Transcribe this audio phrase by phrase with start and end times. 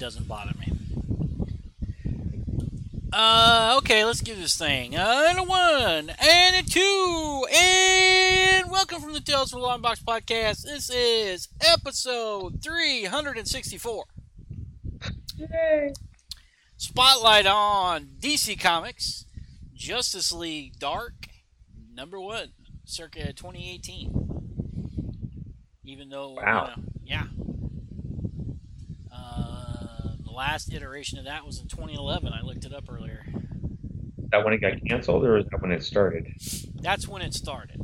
[0.00, 0.72] doesn't bother me.
[3.12, 9.02] Uh, okay, let's give this thing uh, and a one and a two and welcome
[9.02, 10.62] from the Tales from the Long Box podcast.
[10.62, 14.04] This is episode three hundred and sixty-four.
[15.36, 15.92] Yay!
[16.76, 19.26] Spotlight on DC Comics,
[19.74, 21.26] Justice League Dark,
[21.92, 22.52] number one,
[22.84, 24.16] circa 2018.
[25.84, 26.70] Even though, Wow.
[26.76, 27.24] you know, yeah.
[29.12, 32.32] Uh, the last iteration of that was in 2011.
[32.32, 33.26] I looked it up earlier.
[34.30, 36.32] That when it got canceled, or was that when it started?
[36.80, 37.78] That's when it started.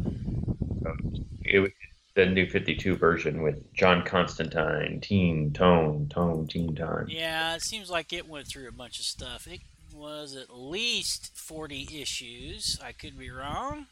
[0.86, 0.94] Oh,
[1.44, 1.70] it was
[2.14, 7.08] the new 52 version with John Constantine, Teen, Tone, Tone, Teen Time.
[7.10, 9.46] Yeah, it seems like it went through a bunch of stuff.
[9.46, 9.60] It
[9.94, 12.80] was at least 40 issues.
[12.82, 13.86] I could be wrong.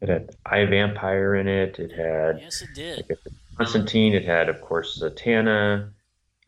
[0.00, 1.80] It had I Vampire in it.
[1.80, 3.18] It had Yes, it did.
[3.56, 4.14] Constantine.
[4.14, 5.90] It had, of course, Zatanna.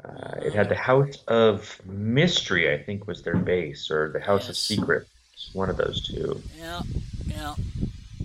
[0.04, 4.44] Uh, it had the House of Mystery, I think, was their base, or the House
[4.44, 4.58] of Yes.
[4.58, 5.06] Secret.
[5.52, 6.42] One of those two.
[6.58, 6.82] Yeah,
[7.26, 7.54] yeah,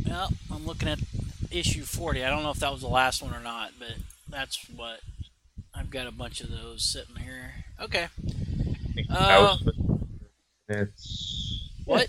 [0.06, 0.28] yeah.
[0.52, 1.00] I'm looking at
[1.52, 2.24] issue 40.
[2.24, 3.96] I don't know if that was the last one or not, but
[4.30, 5.00] that's what
[5.74, 7.54] I've got a bunch of those sitting here.
[7.82, 8.08] Okay.
[9.10, 9.58] Uh,
[10.68, 12.08] it's what?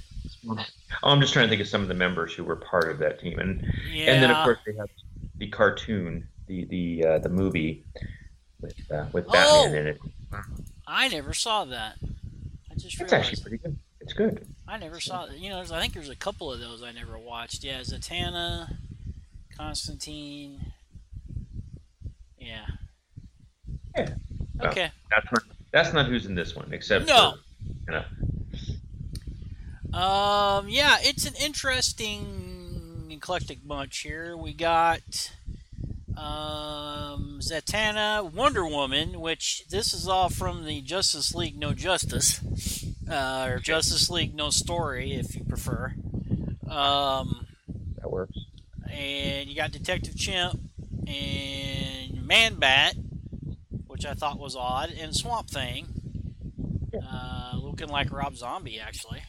[0.48, 0.64] Oh,
[1.02, 3.20] I'm just trying to think of some of the members who were part of that
[3.20, 4.12] team, and Yeah.
[4.12, 4.88] and then of course they have
[5.36, 7.84] the cartoon, the the uh, the movie
[8.60, 9.64] with uh, with Batman Oh!
[9.74, 10.00] in it.
[10.86, 11.96] I never saw that.
[12.70, 13.14] I just It's realized.
[13.14, 13.76] actually pretty good.
[14.00, 14.46] It's good.
[14.66, 15.26] I never saw.
[15.26, 17.64] You know, I think there's a couple of those I never watched.
[17.64, 18.76] Yeah, Zatanna,
[19.56, 20.72] Constantine.
[22.38, 22.66] Yeah.
[23.96, 24.14] Yeah.
[24.58, 24.90] Well, Okay.
[25.10, 27.32] That's not that's not who's in this one, except No.
[27.32, 27.38] for,
[27.92, 28.04] you know,
[29.98, 34.36] Um, yeah, it's an interesting eclectic bunch here.
[34.36, 35.32] We got
[36.20, 42.40] um, Zatanna, Wonder Woman, which this is all from the Justice League No Justice,
[43.10, 45.94] uh, or Justice League No Story, if you prefer.
[46.68, 47.46] Um,
[47.96, 48.36] that works.
[48.90, 50.60] and you got Detective Chimp
[51.06, 52.94] and Man Bat,
[53.86, 55.88] which I thought was odd, and Swamp Thing,
[57.10, 59.22] uh, looking like Rob Zombie actually.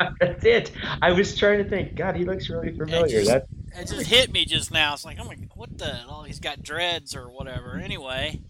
[0.20, 0.70] that's it.
[1.02, 1.94] I was trying to think.
[1.96, 3.08] God, he looks really familiar.
[3.08, 3.46] just- That
[3.76, 4.94] It just hit me just now.
[4.94, 6.00] It's like, oh my, what the?
[6.08, 7.76] Oh, he's got dreads or whatever.
[7.76, 8.40] Anyway,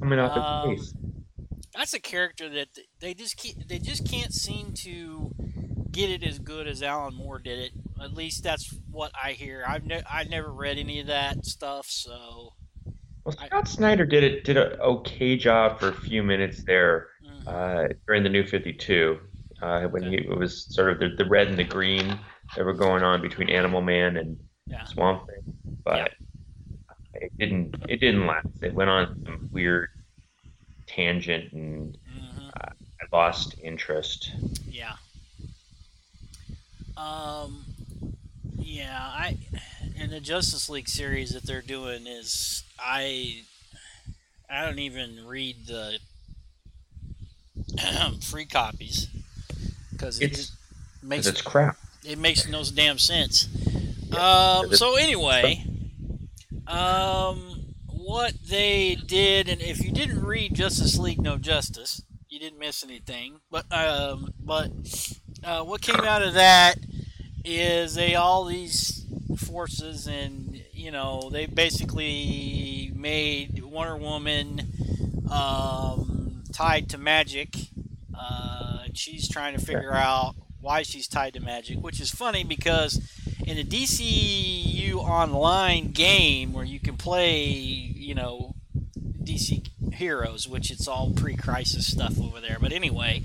[0.00, 0.76] coming off um,
[1.74, 2.68] that's a character that
[3.00, 5.32] they just can't, they just can't seem to
[5.90, 7.72] get it as good as Alan Moore did it.
[8.02, 9.64] At least that's what I hear.
[9.66, 12.54] I've ne- I never read any of that stuff, so
[13.24, 17.46] Well, Scott Snyder did it did an okay job for a few minutes there mm,
[17.46, 19.20] uh, during the New Fifty Two,
[19.62, 22.18] uh, when he, it was sort of the, the red and the green
[22.56, 24.36] that were going on between Animal Man and
[24.72, 24.86] yeah.
[24.86, 26.12] Swamp Thing, but
[27.14, 28.46] it didn't it didn't last.
[28.62, 29.90] It went on some weird
[30.86, 32.50] tangent, and hmm
[33.00, 34.32] I lost interest.
[34.70, 34.94] Yeah.
[36.96, 37.64] Um.
[38.58, 39.38] Yeah, I
[39.96, 43.42] in the Justice League series that they're doing is I
[44.50, 45.98] I don't even read the
[48.22, 49.08] free copies
[49.90, 50.52] because it It's
[51.02, 51.76] makes it's crap.
[52.04, 53.48] it makes no damn sense.
[54.12, 55.64] Yeah, Um, so anyway,
[56.66, 62.58] um, what they did, and if you didn't read Justice League No Justice, you didn't
[62.58, 63.40] miss anything.
[63.50, 64.70] But um, but
[65.44, 66.76] uh, what came out of that
[67.44, 69.04] is they all these
[69.36, 74.72] forces, and you know they basically made Wonder Woman
[75.30, 77.56] um, tied to magic.
[78.18, 83.00] Uh, she's trying to figure out why she's tied to magic, which is funny because
[83.46, 88.54] in a DCU online game where you can play, you know,
[89.22, 92.58] DC heroes, which it's all pre-crisis stuff over there.
[92.60, 93.22] But anyway,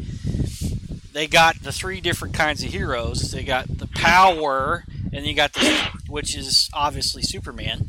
[1.13, 3.31] they got the three different kinds of heroes.
[3.31, 7.87] They got the power, and you got the which is obviously Superman,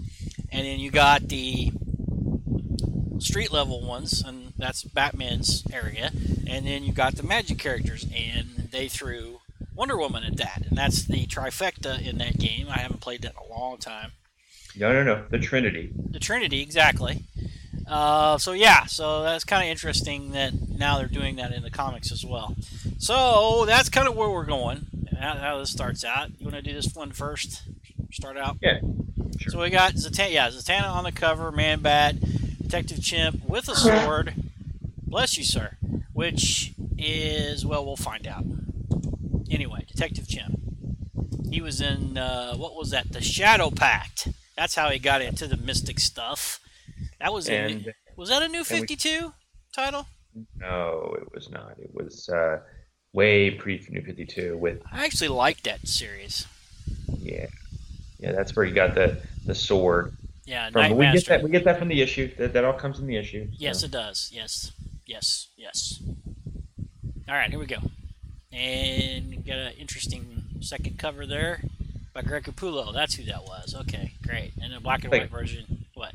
[0.50, 1.72] and then you got the
[3.18, 6.10] street level ones, and that's Batman's area,
[6.46, 9.37] and then you got the magic characters, and they threw
[9.78, 12.66] Wonder Woman at that, and that's the trifecta in that game.
[12.68, 14.10] I haven't played that in a long time.
[14.76, 15.24] No, no, no.
[15.30, 15.92] The Trinity.
[15.94, 17.22] The Trinity, exactly.
[17.86, 21.70] Uh, so yeah, so that's kind of interesting that now they're doing that in the
[21.70, 22.56] comics as well.
[22.98, 24.86] So that's kind of where we're going.
[25.16, 26.30] How, how this starts out.
[26.40, 27.62] You want to do this one first?
[28.10, 28.56] Start out.
[28.60, 28.80] Yeah,
[29.38, 29.52] sure.
[29.52, 32.16] So we got Zatanna, yeah, Zatanna on the cover, Man Bat,
[32.62, 34.34] Detective Chimp with a sword.
[35.06, 35.76] Bless you, sir.
[36.12, 38.44] Which is well, we'll find out.
[39.50, 40.58] Anyway, Detective Chimp.
[41.50, 43.10] He was in uh, what was that?
[43.12, 44.28] The Shadow Pact.
[44.56, 46.60] That's how he got into the mystic stuff.
[47.20, 49.32] That was in And Was that a new we- 52
[49.74, 50.06] title?
[50.56, 51.74] No, it was not.
[51.78, 52.58] It was uh,
[53.12, 54.56] way pre New Fifty Two.
[54.56, 56.46] With I actually liked that series.
[57.18, 57.46] yeah,
[58.20, 60.12] yeah, that's where he got the the sword
[60.46, 60.96] Yeah, from.
[60.96, 62.30] We get that we get that from the issue.
[62.36, 63.48] That that all comes in the issue.
[63.52, 64.30] Yes, it does.
[64.32, 64.70] Yes,
[65.06, 66.00] yes, yes.
[67.28, 67.78] All right, here we go.
[68.52, 71.60] And got an interesting second cover there
[72.14, 72.92] by Greg Capullo.
[72.94, 73.74] That's who that was.
[73.80, 74.52] Okay, great.
[74.62, 75.22] And a black and Wait.
[75.22, 75.84] white version.
[75.94, 76.12] What?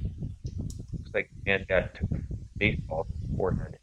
[0.94, 1.92] Looks like man got
[2.58, 3.06] baseball
[3.38, 3.78] forehead.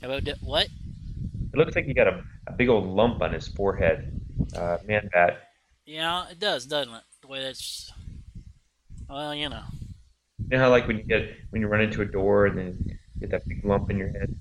[0.00, 0.38] How about that?
[0.42, 0.66] What?
[0.66, 4.20] It looks like he got a, a big old lump on his forehead.
[4.54, 5.50] Uh, man bat.
[5.86, 7.02] Yeah, it does, doesn't it?
[7.22, 7.92] The way that's.
[9.08, 9.62] Well, you know.
[10.38, 12.78] You know how like when you get when you run into a door and then
[12.86, 14.34] you get that big lump in your head.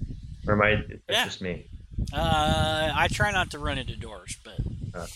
[0.48, 0.76] Or am I?
[0.88, 1.26] That's Yeah.
[1.26, 1.68] just me.
[2.14, 4.60] Uh, I try not to run into doors, but
[4.94, 5.08] Uh.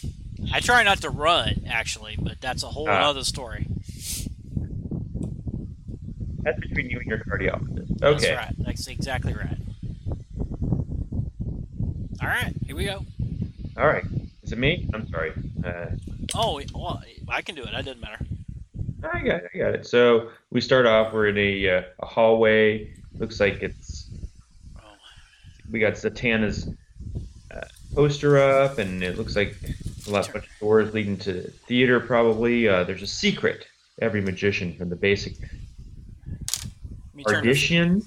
[0.53, 2.15] I try not to run actually.
[2.19, 3.09] But that's a whole Ah.
[3.09, 3.67] other story.
[6.41, 7.99] That's between you and your cardiologist.
[7.99, 8.35] That's Okay.
[8.35, 8.55] right.
[8.59, 9.57] That's exactly right.
[12.21, 13.05] All right, here we go.
[13.77, 14.03] All right.
[14.43, 14.87] Is it me?
[14.93, 15.31] I'm sorry.
[15.63, 15.85] Uh,
[16.35, 17.71] Oh, well, I can do it.
[17.71, 18.23] That doesn't matter.
[19.03, 19.51] I got it.
[19.53, 19.87] I got it.
[19.87, 21.11] So we start off.
[21.13, 22.93] We're in a, uh, a hallway.
[23.17, 23.88] Looks like it's
[25.71, 26.69] we got Zatanna's
[27.51, 27.61] uh,
[27.93, 29.55] poster up, and it looks like
[30.07, 31.99] a lot bunch of doors leading to theater.
[31.99, 33.67] Probably uh, there's a secret.
[34.01, 35.49] Every magician from the basic let
[37.13, 38.01] me turn the, audition,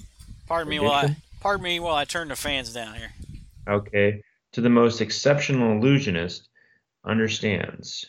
[0.47, 3.11] pardon me while I pardon me while I turn the fans down here.
[3.67, 4.23] okay,
[4.53, 6.49] to the most exceptional illusionist,
[7.05, 8.05] understands.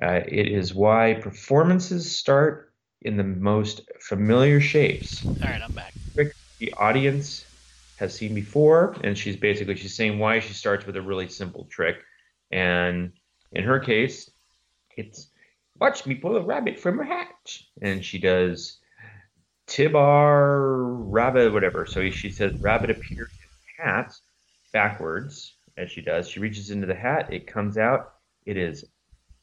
[0.00, 2.72] Uh, it is why performances start
[3.02, 5.24] in the most familiar shapes.
[5.24, 5.94] All right, I'm back.
[6.58, 7.45] the audience
[7.96, 11.66] has seen before and she's basically she's saying why she starts with a really simple
[11.70, 11.96] trick.
[12.50, 13.12] And
[13.52, 14.30] in her case
[14.96, 15.28] it's
[15.78, 18.78] watch me pull a rabbit from a hat and she does
[19.66, 21.86] tibar rabbit whatever.
[21.86, 23.30] So she says rabbit appears
[23.78, 24.12] in hat
[24.72, 26.28] backwards as she does.
[26.28, 27.32] She reaches into the hat.
[27.32, 28.12] It comes out.
[28.44, 28.84] It is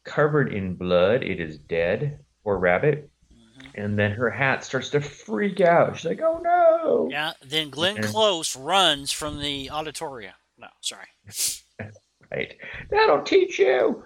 [0.04, 1.24] covered in blood.
[1.24, 3.10] It is dead poor rabbit.
[3.76, 5.96] And then her hat starts to freak out.
[5.98, 7.34] She's like, "Oh no!" Yeah.
[7.44, 10.34] Then Glenn And- Close runs from the auditorium.
[10.58, 11.08] No, sorry.
[12.32, 12.56] Right.
[12.90, 14.04] That'll teach you.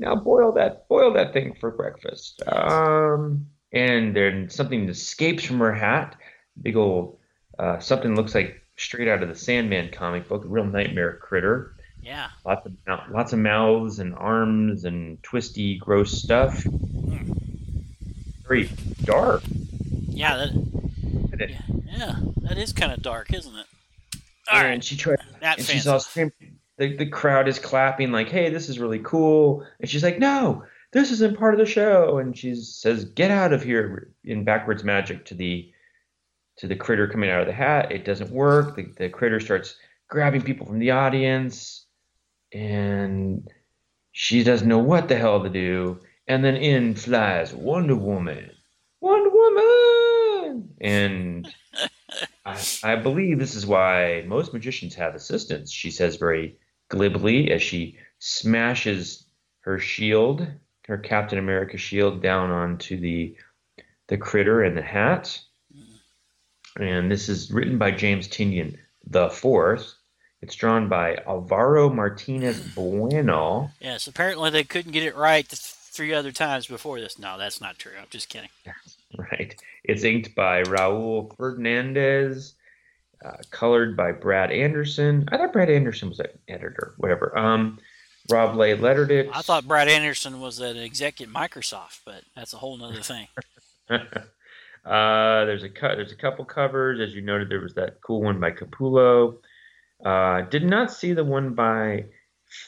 [0.00, 2.42] Now boil that boil that thing for breakfast.
[2.48, 6.16] Um, and then something escapes from her hat.
[6.60, 7.18] Big old
[7.56, 10.44] uh, something looks like straight out of the Sandman comic book.
[10.44, 11.76] A real nightmare critter.
[12.02, 12.30] Yeah.
[12.44, 12.72] Lots of
[13.12, 16.64] lots of mouths and arms and twisty, gross stuff.
[16.64, 17.32] Hmm.
[18.48, 18.70] Very
[19.04, 19.42] dark.
[20.08, 20.36] Yeah.
[20.36, 20.48] That.
[20.50, 21.50] isn't it?
[21.50, 21.60] Yeah.
[21.86, 22.16] Yeah.
[22.42, 23.66] That is kind of dark, isn't it?
[24.50, 24.84] All and right.
[24.84, 25.72] she tries That and fancy.
[25.74, 26.32] she's all screaming.
[26.78, 30.62] The, the crowd is clapping like, "Hey, this is really cool!" And she's like, "No,
[30.92, 34.84] this isn't part of the show." And she says, "Get out of here!" in backwards
[34.84, 35.70] magic to the
[36.58, 37.92] to the critter coming out of the hat.
[37.92, 38.76] It doesn't work.
[38.76, 39.74] The, the critter starts
[40.08, 41.84] grabbing people from the audience,
[42.52, 43.46] and
[44.12, 46.00] she doesn't know what the hell to do.
[46.28, 48.50] And then in flies Wonder Woman.
[49.00, 51.52] Wonder Woman, and
[52.44, 56.56] I, I believe this is why most magicians have assistants, she says very
[56.88, 59.24] glibly as she smashes
[59.60, 60.46] her shield,
[60.86, 63.36] her Captain America shield, down onto the
[64.08, 65.40] the critter and the hat.
[66.78, 69.94] And this is written by James Tynion the fourth.
[70.40, 73.70] It's drawn by Alvaro Martinez Bueno.
[73.80, 74.06] Yes.
[74.06, 77.18] Apparently they couldn't get it right th- three other times before this.
[77.18, 77.90] No, that's not true.
[78.00, 78.50] I'm just kidding.
[79.16, 79.58] Right.
[79.84, 82.52] It's inked by Raul Fernandez,
[83.24, 85.26] uh, colored by Brad Anderson.
[85.32, 87.36] I thought Brad Anderson was an editor, whatever.
[87.36, 87.78] Um,
[88.30, 89.30] Rob Leigh lettered it.
[89.32, 93.28] I thought Brad Anderson was an exec at Microsoft, but that's a whole nother thing.
[93.88, 93.98] uh,
[94.84, 95.96] there's a cut.
[95.96, 97.48] There's a couple covers, as you noted.
[97.48, 99.38] There was that cool one by Capullo.
[100.04, 102.04] Uh, did not see the one by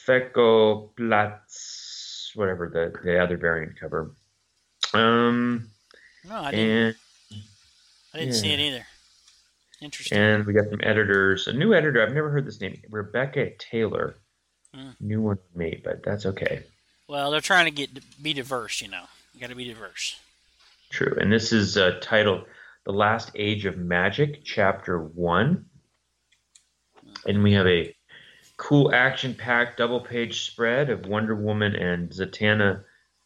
[0.07, 1.80] Feco Platz,
[2.35, 4.11] whatever the the other variant cover.
[4.93, 5.69] Um,
[6.27, 6.69] No, I didn't.
[7.31, 7.35] and
[8.13, 8.85] I didn't see it either.
[9.81, 10.17] Interesting.
[10.17, 11.47] And we got some editors.
[11.47, 12.03] A new editor.
[12.05, 12.79] I've never heard this name.
[12.89, 14.15] Rebecca Taylor.
[14.73, 14.91] Hmm.
[14.99, 16.63] New one for me, but that's okay.
[17.07, 17.89] Well, they're trying to get
[18.21, 18.81] be diverse.
[18.81, 20.17] You know, you got to be diverse.
[20.91, 21.17] True.
[21.19, 22.45] And this is uh, titled
[22.85, 25.65] "The Last Age of Magic," Chapter One.
[27.25, 27.93] And we have a
[28.61, 32.83] cool action-packed double-page spread of Wonder Woman and Zatanna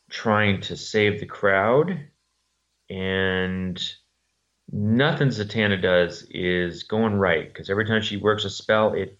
[0.10, 2.08] trying to save the crowd,
[2.90, 3.94] and
[4.72, 9.20] nothing Zatanna does is going right because every time she works a spell, it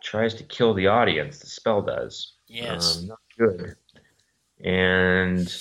[0.00, 1.40] tries to kill the audience.
[1.40, 2.34] The spell does.
[2.46, 2.98] Yes.
[2.98, 3.74] Um, not good.
[4.64, 5.52] And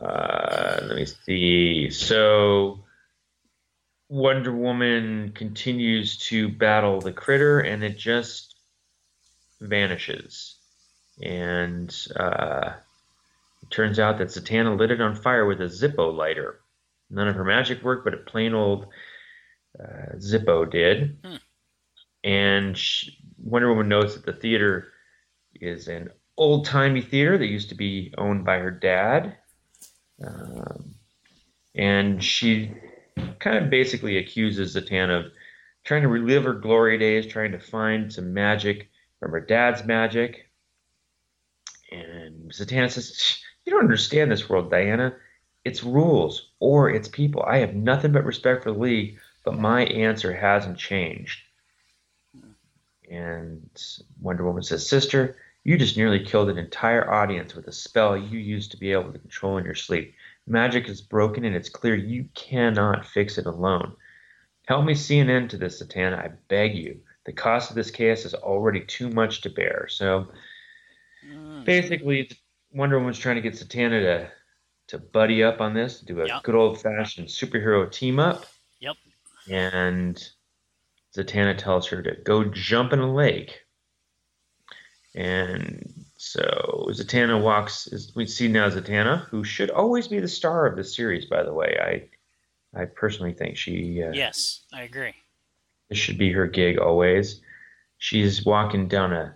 [0.00, 1.90] uh, let me see.
[1.90, 2.82] So
[4.08, 8.55] Wonder Woman continues to battle the critter, and it just
[9.60, 10.56] vanishes.
[11.22, 12.72] And uh,
[13.62, 16.60] it turns out that Zatanna lit it on fire with a Zippo lighter.
[17.10, 18.86] None of her magic worked, but a plain old
[19.78, 21.18] uh, Zippo did.
[21.24, 21.36] Hmm.
[22.24, 24.88] And she, Wonder Woman notes that the theater
[25.54, 29.36] is an old timey theater that used to be owned by her dad.
[30.24, 30.94] Um,
[31.74, 32.72] and she
[33.38, 35.32] kind of basically accuses Zatanna of
[35.84, 40.50] trying to relive her glory days, trying to find some magic her dad's magic.
[41.90, 45.14] And Zatanna says, You don't understand this world, Diana.
[45.64, 47.42] It's rules or it's people.
[47.42, 51.40] I have nothing but respect for the League, but my answer hasn't changed.
[53.10, 53.68] And
[54.20, 58.38] Wonder Woman says, Sister, you just nearly killed an entire audience with a spell you
[58.38, 60.14] used to be able to control in your sleep.
[60.46, 63.96] Magic is broken and it's clear you cannot fix it alone.
[64.66, 66.18] Help me see an end to this, Zatanna.
[66.18, 67.00] I beg you.
[67.26, 69.86] The cost of this chaos is already too much to bear.
[69.88, 70.32] So
[71.24, 71.64] Mm.
[71.64, 72.30] basically,
[72.72, 74.32] Wonder Woman's trying to get Zatanna to
[74.88, 76.44] to buddy up on this, do a Yep.
[76.44, 78.46] good old fashioned superhero team up.
[78.78, 78.96] Yep.
[79.50, 80.30] And
[81.12, 83.64] Zatanna tells her to go jump in a lake.
[85.16, 88.12] And so Zatanna walks.
[88.14, 91.24] We see now Zatanna, who should always be the star of the series.
[91.24, 91.76] By the way,
[92.74, 94.04] I, I personally think she.
[94.04, 95.14] Uh, Yes, I agree.
[95.88, 97.40] This should be her gig always.
[97.98, 99.34] She's walking down a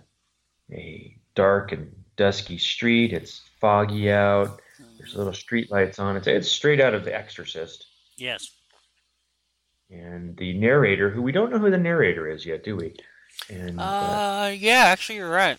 [0.71, 3.13] a dark and dusky street.
[3.13, 4.61] It's foggy out.
[4.97, 6.15] There's little street lights on.
[6.17, 7.87] It's it's straight out of The Exorcist.
[8.17, 8.51] Yes.
[9.89, 12.95] And the narrator, who we don't know who the narrator is yet, do we?
[13.49, 15.57] And uh, Uh, yeah, actually, you're right.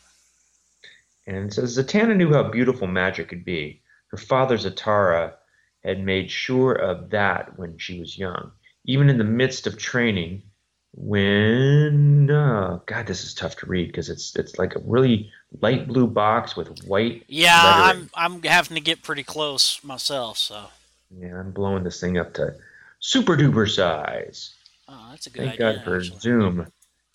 [1.27, 3.83] and it says Zatanna knew how beautiful magic could be.
[4.09, 5.35] Her father Zatara
[5.85, 8.53] had made sure of that when she was young.
[8.85, 10.43] Even in the midst of training,
[10.95, 15.31] when oh, God, this is tough to read because it's it's like a really
[15.61, 17.25] light blue box with white.
[17.29, 18.11] Yeah, lettering.
[18.15, 20.39] I'm I'm having to get pretty close myself.
[20.39, 20.67] So,
[21.17, 22.55] Yeah, I'm blowing this thing up to
[23.01, 24.55] super duper size.
[24.89, 25.75] oh, that's a good Thank idea.
[25.77, 26.21] God for actually.
[26.21, 26.67] Zoom.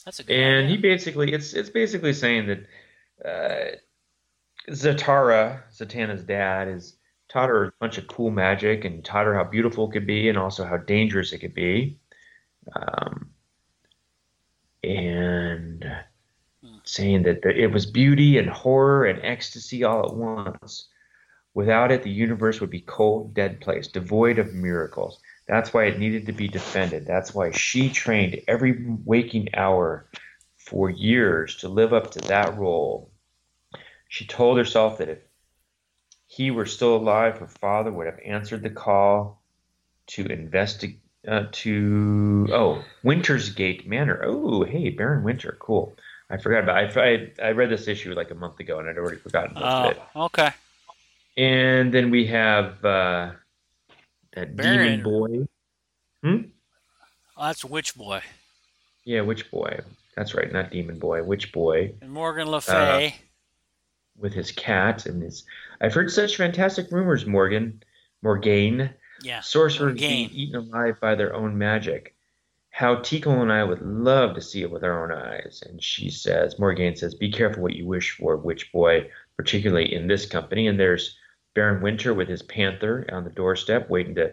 [0.06, 2.66] That's a good And he basically it's it's basically saying that
[3.26, 3.76] uh,
[4.72, 6.96] Zatara, Zatanna's dad, is
[7.30, 10.30] taught her a bunch of cool magic and taught her how beautiful it could be
[10.30, 12.00] and also how dangerous it could be.
[12.76, 13.30] Um,
[14.88, 15.86] and
[16.84, 20.88] saying that the, it was beauty and horror and ecstasy all at once.
[21.54, 25.20] Without it, the universe would be cold, dead place, devoid of miracles.
[25.48, 27.06] That's why it needed to be defended.
[27.06, 30.10] That's why she trained every waking hour
[30.58, 33.12] for years to live up to that role.
[34.10, 35.20] She told herself that if
[36.28, 39.42] he were still alive, her father would have answered the call
[40.08, 41.00] to investigate.
[41.28, 44.22] Uh, to oh Winter's Gate Manor.
[44.26, 45.96] Oh hey Baron Winter, cool.
[46.30, 46.98] I forgot about.
[46.98, 49.64] I, I I read this issue like a month ago and I'd already forgotten most
[49.64, 50.02] Oh, of it.
[50.16, 50.50] okay.
[51.38, 53.32] And then we have uh,
[54.34, 55.02] that Baron.
[55.02, 55.48] demon boy.
[57.40, 58.22] Oh, that's Witch Boy
[59.06, 59.80] Yeah, Witch Boy.
[60.16, 61.24] That's right, not Demon Boy.
[61.24, 63.16] Witch Boy and Morgan Le Uh, Fay.
[64.18, 65.44] with his cat and his.
[65.80, 67.84] I've heard such fantastic rumors, Morgan.
[68.24, 68.90] Morgaine.
[69.22, 69.42] Yeah.
[69.42, 72.16] Sorcerers being eaten alive by their own magic.
[72.70, 75.64] How Teekl and I would love to see it with our own eyes.
[75.68, 80.08] And she says, Morgaine says, be careful what you wish for, Witch Boy, particularly in
[80.08, 80.68] this company.
[80.68, 81.18] And there's
[81.56, 84.32] Baron Winter with his panther on the doorstep waiting to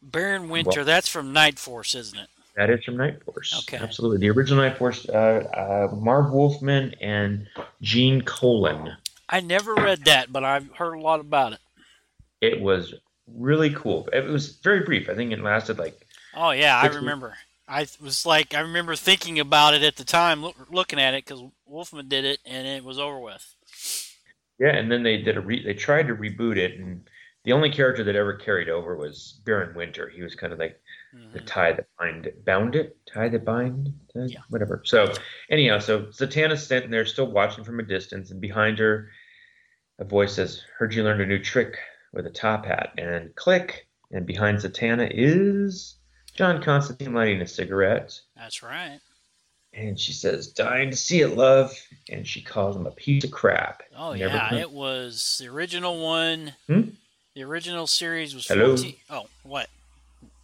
[0.00, 0.84] Baron Winter.
[0.84, 2.28] that's from Night Force, isn't it?
[2.56, 3.54] That is from Night Force.
[3.68, 3.82] Okay.
[3.82, 4.18] Absolutely.
[4.18, 7.46] The original Night Force, uh, uh, Marv Wolfman and
[7.82, 8.96] Gene Colan.
[9.28, 11.58] I never read that, but I've heard a lot about it.
[12.40, 12.94] It was
[13.34, 14.08] really cool.
[14.12, 15.08] It was very brief.
[15.08, 15.98] I think it lasted like,
[16.34, 17.34] Oh yeah, I remember.
[17.66, 21.24] I was like, I remember thinking about it at the time, look, looking at it
[21.26, 23.44] because Wolfman did it, and it was over with.
[24.58, 24.74] yeah.
[24.74, 27.06] And then they did a re- they tried to reboot it, and
[27.44, 30.08] the only character that ever carried over was Baron Winter.
[30.08, 30.80] He was kind of like
[31.32, 31.46] the Mhm.
[31.46, 34.40] tie that bind it, bound it, tie that bind, tie- Yeah.
[34.50, 34.82] whatever.
[34.84, 35.12] So
[35.50, 39.10] anyhow, so Zatanna's standing there, still watching from a distance, and behind her,
[39.98, 41.78] a voice says, "Heard you learned a new trick
[42.12, 45.96] with a top hat." And click, and behind Zatanna is
[46.34, 49.00] John Constantine lighting a cigarette, That's right.
[49.72, 51.72] and she says, "Dying to see it, love,"
[52.08, 53.82] and she calls him a piece of crap.
[53.96, 56.54] Oh Never yeah, it was the original one.
[56.66, 56.90] Hmm?
[57.34, 58.76] The original series was Hello?
[58.76, 58.96] 14.
[59.10, 59.68] Oh, what?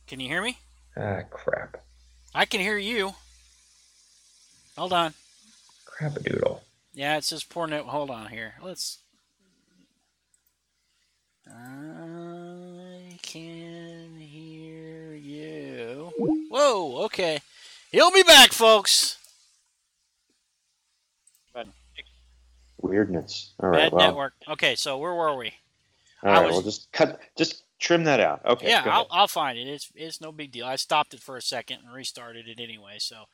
[0.07, 0.59] Can you hear me?
[0.97, 1.79] Ah, crap,
[2.35, 3.15] I can hear you.
[4.77, 5.15] Hold on.
[5.87, 6.63] crap a doodle.
[6.93, 7.85] Yeah, it says poor net.
[7.85, 8.55] Hold on here.
[8.63, 8.99] Let's.
[11.49, 16.11] I can hear you.
[16.51, 17.41] Whoa, okay.
[17.93, 19.19] He'll be back, folks.
[22.85, 23.55] Weirdness.
[23.61, 23.85] All right.
[23.85, 24.35] Bad well, network.
[24.49, 25.55] Okay, so where were we?
[26.23, 26.47] all I right.
[26.47, 27.19] was- Well, just cut.
[27.37, 28.45] Just trim that out.
[28.45, 28.69] Okay.
[28.69, 29.07] yeah, I'll.
[29.11, 29.67] I'll find it.
[29.67, 30.67] It's it's no big deal.
[30.67, 32.97] I stopped it for a second and restarted it anyway.
[32.99, 33.25] So,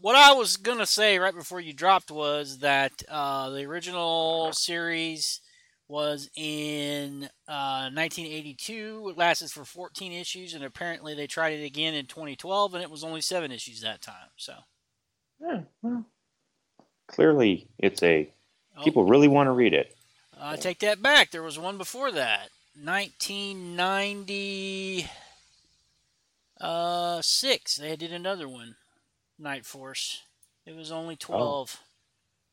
[0.00, 5.40] what I was gonna say right before you dropped was that uh, the original series
[5.88, 9.08] was in uh, 1982.
[9.10, 12.90] It lasted for 14 issues, and apparently they tried it again in 2012, and it
[12.90, 14.28] was only seven issues that time.
[14.36, 14.52] So,
[15.40, 16.04] Yeah, well,
[17.06, 18.30] clearly, it's a
[18.76, 19.96] oh, people really want to read it.
[20.40, 21.30] I take that back.
[21.30, 22.50] There was one before that.
[22.80, 25.06] 1990
[26.60, 27.76] uh six.
[27.76, 28.76] They did another one.
[29.36, 30.22] Night Force.
[30.64, 31.80] It was only 12.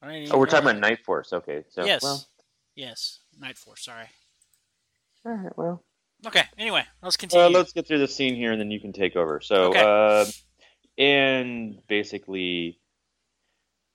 [0.02, 1.32] I didn't Oh, we're talking about Night Force.
[1.34, 1.64] Okay.
[1.70, 2.02] So yes.
[2.02, 2.26] well,
[2.76, 3.20] Yes.
[3.40, 4.08] Night Force, sorry.
[5.26, 5.58] all right.
[5.58, 5.84] Well,
[6.26, 7.46] Okay, anyway, let's continue.
[7.46, 9.42] uh, let's get through the scene here, and then you can take over.
[9.42, 9.82] So, Okay.
[9.82, 10.26] uh,
[10.98, 12.80] and basically,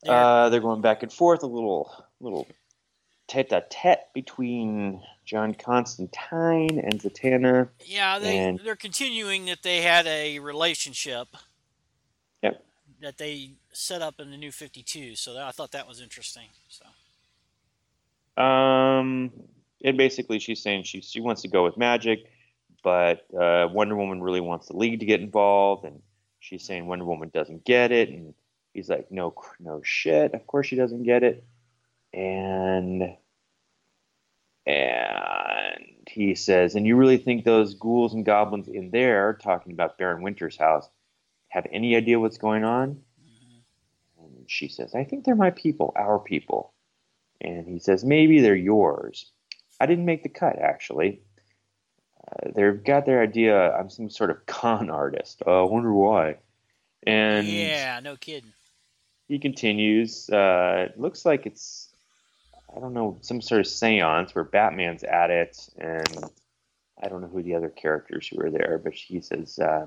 [0.02, 0.14] There.
[0.14, 2.46] uh, they're going back and forth a little, little
[3.26, 7.70] tete-a-tete between John Constantine and Zatanna.
[7.84, 11.28] yeah, they and- they're continuing that they had a relationship.
[12.42, 12.64] Yep.
[13.00, 15.16] That they set up in the new 52.
[15.16, 16.48] So that, I thought that was interesting.
[16.68, 16.84] So
[18.36, 19.30] Um,
[19.84, 22.26] and basically, she's saying she she wants to go with magic,
[22.82, 26.00] but uh, Wonder Woman really wants the League to get involved, and
[26.38, 28.34] she's saying Wonder Woman doesn't get it, and
[28.72, 31.44] he's like, no, no shit, of course she doesn't get it,
[32.12, 33.16] and
[34.66, 39.98] and he says, and you really think those ghouls and goblins in there, talking about
[39.98, 40.88] Baron Winter's house,
[41.48, 43.00] have any idea what's going on?
[43.22, 43.62] mhm.
[44.18, 46.72] And she says, I think they're my people, our people.
[47.40, 49.30] And he says, maybe they're yours.
[49.80, 51.22] I didn't make the cut, actually.
[52.28, 53.72] Uh, they've got their idea.
[53.72, 55.42] I'm some sort of con artist.
[55.46, 56.36] Uh, I wonder why.
[57.06, 58.52] And yeah, no kidding.
[59.26, 60.28] he continues.
[60.28, 61.88] Uh, it looks like it's,
[62.76, 65.68] I don't know, some sort of seance where Batman's at it.
[65.78, 66.24] And
[67.02, 69.86] I don't know who the other characters who are there, but he says, uh,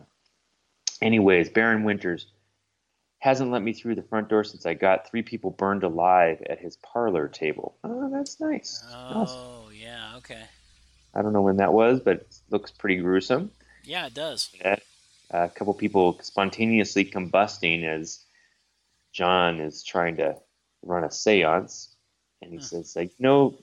[1.04, 2.26] anyways, Baron Winters
[3.24, 6.60] hasn't let me through the front door since I got three people burned alive at
[6.60, 7.74] his parlor table.
[7.82, 8.84] Oh, that's nice.
[8.92, 9.40] Awesome.
[9.40, 10.44] Oh, yeah, okay.
[11.16, 13.50] I don't know when that was, but it looks pretty gruesome.
[13.86, 14.50] Yeah, it does.
[14.66, 14.76] Uh,
[15.32, 18.20] a couple people spontaneously combusting as
[19.14, 20.36] John is trying to
[20.82, 21.96] run a seance.
[22.42, 22.64] And he Hmm.
[22.64, 23.58] says, like, no,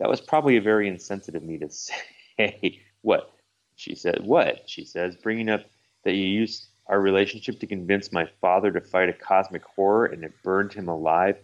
[0.00, 1.70] that was probably a very insensitive of me to
[2.36, 2.82] say.
[3.00, 3.32] what?
[3.76, 4.68] She said, what?
[4.68, 5.62] She says, bringing up
[6.04, 10.24] that you used our relationship to convince my father to fight a cosmic horror and
[10.24, 11.36] it burned him alive.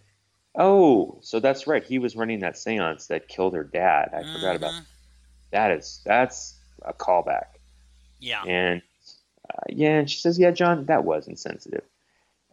[0.55, 1.85] Oh, so that's right.
[1.85, 4.11] He was running that seance that killed her dad.
[4.12, 4.85] I forgot about Mhm.
[5.51, 5.70] that.
[5.72, 7.46] Is that's a callback.
[8.18, 8.42] Yeah.
[8.44, 8.83] And
[9.48, 11.85] uh, yeah, and she says, "Yeah, John, that was insensitive.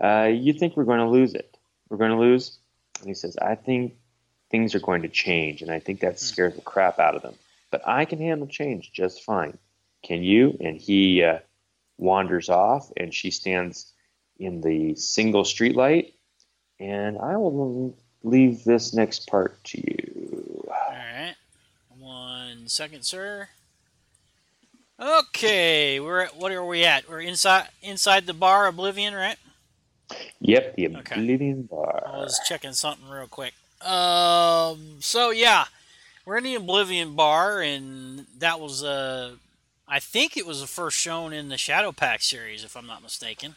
[0.01, 1.57] Uh, you think we're going to lose it?
[1.89, 2.57] We're going to lose?"
[2.99, 3.95] And he says, "I think
[4.51, 7.35] things are going to change, and I think that scares the crap out of them.
[7.71, 9.57] But I can handle change just fine.
[10.03, 11.39] Can you?" And he uh,
[11.97, 13.93] wanders off, and she stands
[14.39, 16.13] in the single streetlight.
[16.79, 20.67] And I will leave this next part to you.
[20.67, 21.35] All right.
[21.97, 23.47] One second, sir.
[24.99, 27.09] Okay, we're at, what are we at?
[27.09, 29.37] We're inside inside the bar Oblivion, right?
[30.39, 31.15] Yep, the Okay.
[31.15, 32.03] Oblivion Bar.
[32.07, 33.53] I was checking something real quick.
[33.81, 35.65] Um, so yeah,
[36.25, 39.35] we're in the Oblivion bar, and that was uh,
[39.87, 43.03] I think it was the first shown in the Shadow Pact series, if I'm not
[43.03, 43.55] mistaken.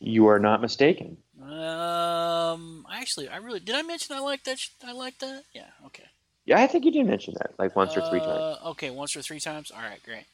[0.00, 1.18] You are not mistaken.
[1.42, 3.74] Um, actually, I really did.
[3.74, 4.58] I mention I like that.
[4.58, 5.44] sh- I like that.
[5.54, 5.68] Yeah.
[5.86, 6.04] Okay.
[6.44, 8.42] Yeah, I think you did mention that like once or three times.
[8.42, 9.70] Uh, Okay, once or three times.
[9.70, 10.24] All right, great.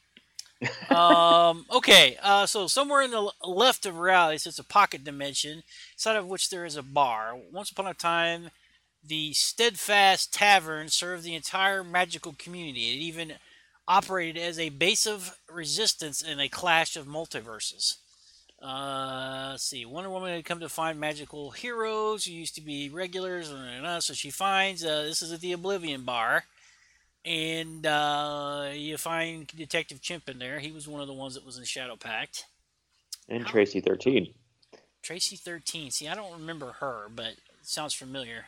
[0.91, 6.15] um, okay, uh, so somewhere in the left of reality sits a pocket dimension, inside
[6.17, 7.35] of which there is a bar.
[7.51, 8.49] Once upon a time,
[9.05, 12.91] the Steadfast Tavern served the entire magical community.
[12.91, 13.33] It even
[13.87, 17.97] operated as a base of resistance in a clash of multiverses.
[18.61, 19.85] Uh, let's see.
[19.85, 24.13] Wonder Woman had come to find magical heroes who used to be regulars, and so
[24.13, 26.45] she finds uh, this is at the Oblivion Bar,
[27.25, 30.59] and uh, you find Detective Chimp in there.
[30.59, 32.45] He was one of the ones that was in Shadow Pact.
[33.27, 34.33] And Tracy thirteen.
[35.01, 35.91] Tracy Thirteen.
[35.91, 38.45] See, I don't remember her, but it sounds familiar.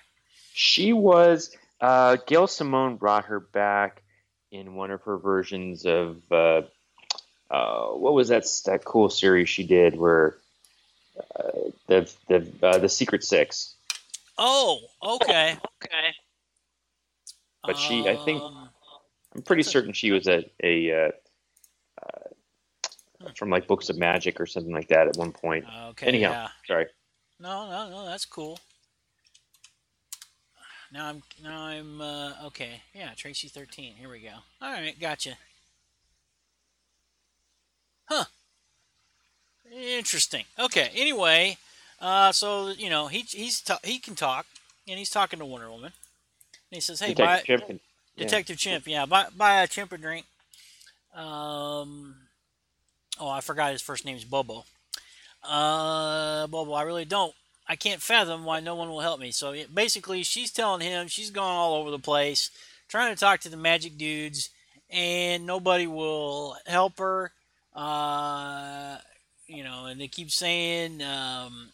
[0.53, 4.01] She was uh, Gail Simone brought her back
[4.55, 6.61] in one of her versions of uh,
[7.51, 10.37] uh, what was that that cool series she did where
[11.35, 11.51] uh,
[11.87, 13.75] the the uh, the Secret Six.
[14.37, 16.13] Oh, okay, okay.
[17.63, 18.69] But she- I think- Um,
[19.33, 21.11] I'm pretty certain she was a a uh,
[22.01, 25.65] uh, from like books of magic or something like that at one point.
[25.89, 26.07] Okay.
[26.07, 26.47] Anyhow, Yeah.
[26.65, 26.85] sorry.
[27.39, 28.05] No, no, no.
[28.05, 28.57] That's cool.
[30.95, 32.81] Now I'm now I'm uh, okay.
[32.93, 33.95] Yeah, Tracy thirteen.
[33.95, 34.29] Here we go.
[34.61, 35.31] All right, gotcha.
[38.05, 38.23] Huh.
[39.69, 40.45] Interesting.
[40.57, 40.91] Okay.
[40.95, 41.57] Anyway,
[41.99, 44.45] uh, so you know he he's ta- he can talk,
[44.87, 45.91] and he's talking to Wonder Woman.
[46.71, 47.79] And he says, "Hey, buy, Detective Chimp can-
[48.15, 48.23] yeah.
[48.23, 50.25] Detective Chimp, yeah, buy, buy a chimp a drink.
[51.13, 52.15] Um,
[53.19, 54.63] oh, I forgot his first name's Bobo.
[55.43, 57.35] Uh, Bobo, I really don't.
[57.67, 59.31] I can't fathom why no one will help me.
[59.31, 62.51] So basically, she's telling him she's gone all over the place,
[62.87, 64.49] trying to talk to the magic dudes,
[64.89, 67.31] and nobody will help her.
[67.73, 68.97] Uh,
[69.47, 71.69] you know, and they keep saying, um,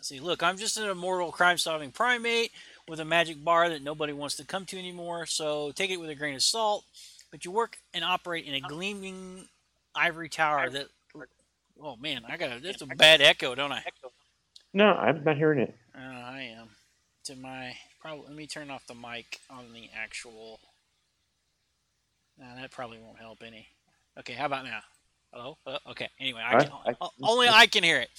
[0.00, 2.50] see, look, I'm just an immortal crime-solving primate
[2.88, 5.26] with a magic bar that nobody wants to come to anymore.
[5.26, 6.84] So take it with a grain of salt.
[7.30, 9.46] But you work and operate in a gleaming
[9.94, 10.86] ivory tower that.
[11.82, 13.82] Oh man, I got a, that's a bad echo, don't I?
[14.72, 15.74] No, I'm not hearing it.
[15.94, 16.68] Uh, I am.
[17.24, 18.26] To my probably.
[18.28, 20.60] Let me turn off the mic on the actual.
[22.38, 23.66] Nah, that probably won't help any.
[24.18, 24.80] Okay, how about now?
[25.32, 25.58] Hello.
[25.66, 26.08] Uh, okay.
[26.18, 28.10] Anyway, I I- can, I- o- only I can hear it.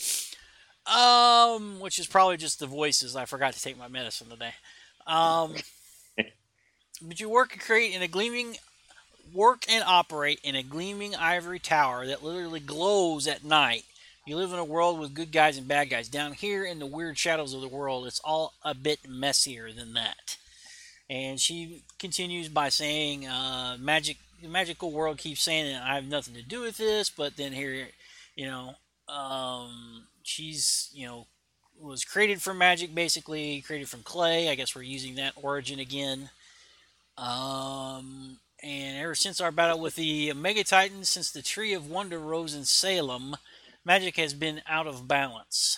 [0.91, 3.15] Um, which is probably just the voices.
[3.15, 4.53] I forgot to take my medicine today.
[5.07, 5.55] Um,
[7.01, 8.57] but you work and create in a gleaming,
[9.33, 13.83] work and operate in a gleaming ivory tower that literally glows at night.
[14.25, 16.07] You live in a world with good guys and bad guys.
[16.07, 19.93] Down here in the weird shadows of the world, it's all a bit messier than
[19.93, 20.37] that.
[21.09, 26.35] And she continues by saying, uh, "Magic, the magical world keeps saying I have nothing
[26.35, 27.89] to do with this, but then here,
[28.35, 28.75] you know,
[29.09, 31.25] um, she's, you know,
[31.79, 34.49] was created from magic, basically created from clay.
[34.49, 36.29] I guess we're using that origin again.
[37.17, 42.19] Um, and ever since our battle with the Mega Titans, since the Tree of Wonder
[42.19, 43.35] rose in Salem,
[43.85, 45.77] magic has been out of balance.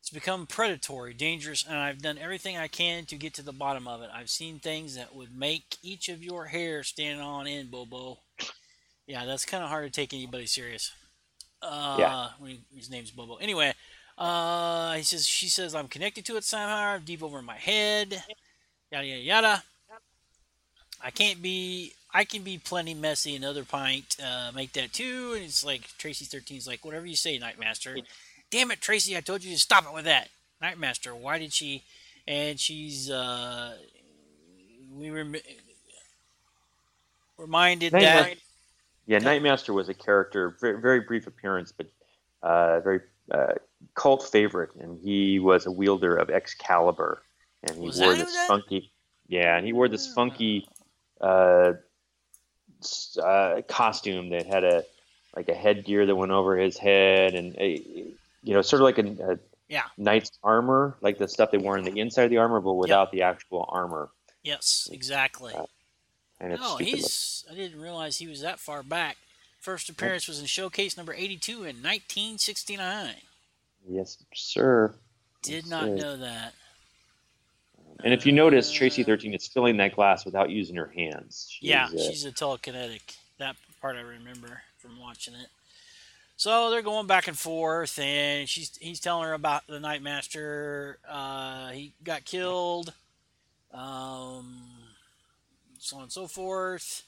[0.00, 3.88] It's become predatory, dangerous, and I've done everything I can to get to the bottom
[3.88, 4.10] of it.
[4.14, 8.18] I've seen things that would make each of your hair stand on end, Bobo.
[9.08, 10.92] Yeah, that's kind of hard to take anybody serious.
[11.60, 12.30] Uh, Yeah.
[12.38, 13.36] when he- his name's Bobo.
[13.36, 13.74] Anyway,
[14.16, 18.24] uh, he says she says I'm connected to it somehow, deep over my head.
[18.92, 19.64] Yada yada yada.
[21.00, 21.92] I can't be.
[22.16, 23.36] I can be plenty messy.
[23.36, 24.16] Another pint.
[24.24, 25.34] Uh, make that too.
[25.34, 28.02] And it's like Tracy 13's like whatever you say, Nightmaster.
[28.50, 29.14] Damn it, Tracy!
[29.16, 30.28] I told you to stop it with that.
[30.62, 31.14] Nightmaster.
[31.14, 31.84] Why did she?
[32.26, 33.10] And she's.
[33.10, 33.76] Uh,
[34.94, 35.36] we rem-
[37.36, 38.26] reminded Night that.
[38.28, 38.40] Master-
[39.06, 41.86] Yeah, Nightmaster was a character, very, very brief appearance, but
[42.42, 43.00] uh, very
[43.30, 43.54] uh,
[43.94, 47.22] cult favorite, and he was a wielder of Excalibur,
[47.64, 48.90] and he Was wore this funky,
[49.28, 50.66] yeah, and he wore this funky
[51.20, 51.76] uh, s-
[53.22, 54.84] uh, costume that had a
[55.34, 57.82] like a headgear that went over his head, and a,
[58.42, 59.82] you know, sort of like a, a Yeah.
[59.98, 63.12] knight's armor, like the stuff they wore on the inside of the armor, but without
[63.12, 64.08] the actual armor.
[64.42, 65.54] Yes, exactly.
[66.40, 66.86] And it's No, looking.
[66.86, 67.44] he's.
[67.50, 69.16] I didn't realize he was that far back.
[69.60, 73.14] First appearance was in Showcase number 82 in 1969.
[73.88, 74.94] Yes, sir.
[75.42, 75.96] Did Yes, not sir.
[75.96, 76.54] know that.
[78.04, 81.48] And if you notice, Tracy thirteen is filling that glass without using her hands.
[81.50, 83.16] She's, yeah, uh, she's a telekinetic.
[83.38, 85.48] That part I remember from watching it.
[86.36, 90.96] So they're going back and forth, and she's he's telling her about the Nightmaster.
[91.08, 92.92] Uh, he got killed.
[93.72, 94.62] Um,
[95.78, 97.02] so on and so forth.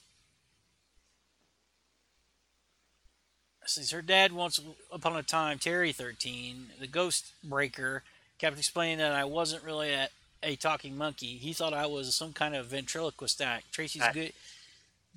[3.65, 4.59] Since her dad once
[4.91, 8.01] upon a time, Terry thirteen, the Ghost Breaker,
[8.39, 10.09] kept explaining that I wasn't really a,
[10.43, 11.37] a talking monkey.
[11.37, 13.71] He thought I was some kind of ventriloquist act.
[13.71, 14.11] Tracy's Ah.
[14.11, 14.33] good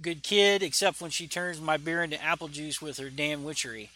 [0.00, 3.90] good kid, except when she turns my beer into apple juice with her damn witchery.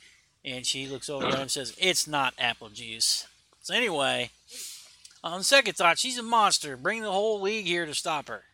[0.44, 3.26] And she looks over at him and says, It's not apple juice.
[3.62, 4.30] So, anyway,
[5.24, 6.76] on second thought, she's a monster.
[6.76, 8.44] Bring the whole league here to stop her.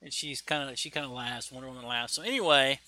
[0.00, 1.52] And she's kind of, she kind of laughs.
[1.52, 2.14] Wonder Woman laughs.
[2.14, 2.80] So, anyway,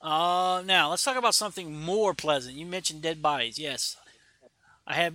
[0.00, 2.56] uh, now let's talk about something more pleasant.
[2.56, 3.58] You mentioned dead bodies.
[3.58, 3.96] Yes.
[4.86, 5.14] I have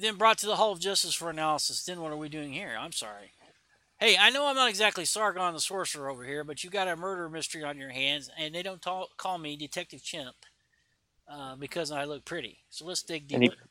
[0.00, 1.84] then brought to the Hall of Justice for analysis.
[1.84, 2.76] Then what are we doing here?
[2.78, 3.32] I'm sorry.
[3.98, 6.94] Hey, I know I'm not exactly Sargon the Sorcerer over here, but you got a
[6.96, 10.36] murder mystery on your hands, and they don't talk, call me Detective Chimp
[11.30, 12.58] uh, because I look pretty.
[12.70, 13.62] So let's dig and he deeper.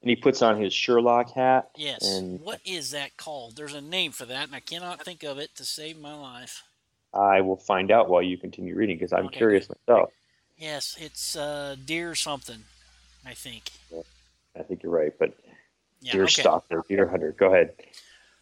[0.00, 1.68] and he puts on his Sherlock hat.
[1.76, 2.02] Yes.
[2.18, 3.56] And What is that called?
[3.56, 6.62] There's a name for that, and I cannot think of it to save my life.
[7.12, 9.36] I will find out while you continue reading because I'm Okay.
[9.38, 10.10] curious myself.
[10.56, 12.64] Yes, it's uh, Deer something,
[13.26, 13.70] I think.
[14.58, 15.34] I think you're right, but
[16.00, 16.42] Yeah, deer okay.
[16.42, 17.32] stalker, deer hunter.
[17.32, 17.74] Go ahead.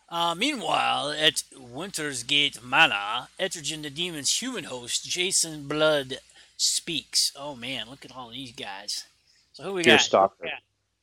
[0.08, 6.18] Uh, meanwhile, at Winter's Gate Manor, Etrigan the Demon's human host, Jason Blood
[6.56, 7.32] speaks.
[7.36, 9.04] Oh man, look at all these guys.
[9.52, 10.02] So who we Deer got?
[10.02, 10.48] Stalker.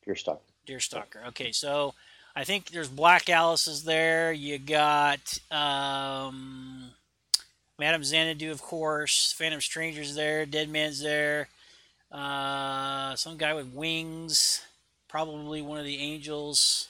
[0.04, 0.40] Deer Stalker.
[0.66, 1.26] Deerstalker.
[1.28, 1.94] Okay, so
[2.34, 4.32] I think there's Black Alice's there.
[4.32, 6.90] You got um,
[7.78, 9.32] Madame Xanadu, of course.
[9.36, 10.44] Phantom Stranger's there.
[10.44, 11.48] Dead Man's there.
[12.10, 14.62] Uh, some guy with wings,
[15.08, 16.88] probably one of the angels.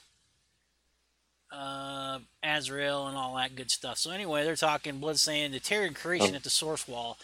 [1.52, 3.98] Uh, Azrael and all that good stuff.
[3.98, 6.37] So anyway, they're talking blood saying the Terran creation Oh.
[6.37, 7.18] at the source wall.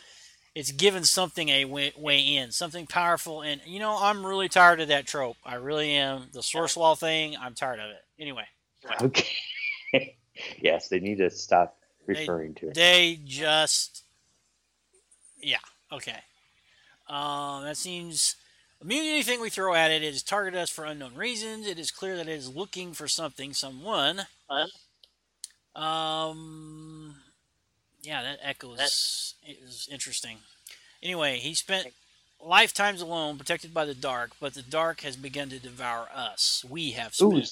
[0.55, 4.81] It's given something a way, way in, something powerful, and you know I'm really tired
[4.81, 5.37] of that trope.
[5.44, 6.28] I really am.
[6.33, 8.02] The source wall thing, I'm tired of it.
[8.18, 8.44] Anyway,
[9.02, 10.16] Okay.
[10.61, 11.76] yes, they need to stop
[12.07, 12.74] referring to it.
[12.74, 14.05] they just,
[15.40, 15.57] yeah,
[15.90, 16.18] okay.
[17.09, 18.37] Um, that seems
[18.83, 21.66] immunity thing we throw at it, it is targeted us for unknown reasons.
[21.66, 24.23] It is clear that it is looking for something, someone.
[25.75, 27.16] Um,
[28.03, 30.38] yeah, that echoes is interesting.
[31.03, 31.88] Anyway, he spent
[32.45, 36.64] lifetimes alone, protected by the dark, but the dark has begun to devour us.
[36.68, 37.42] We have Ooh.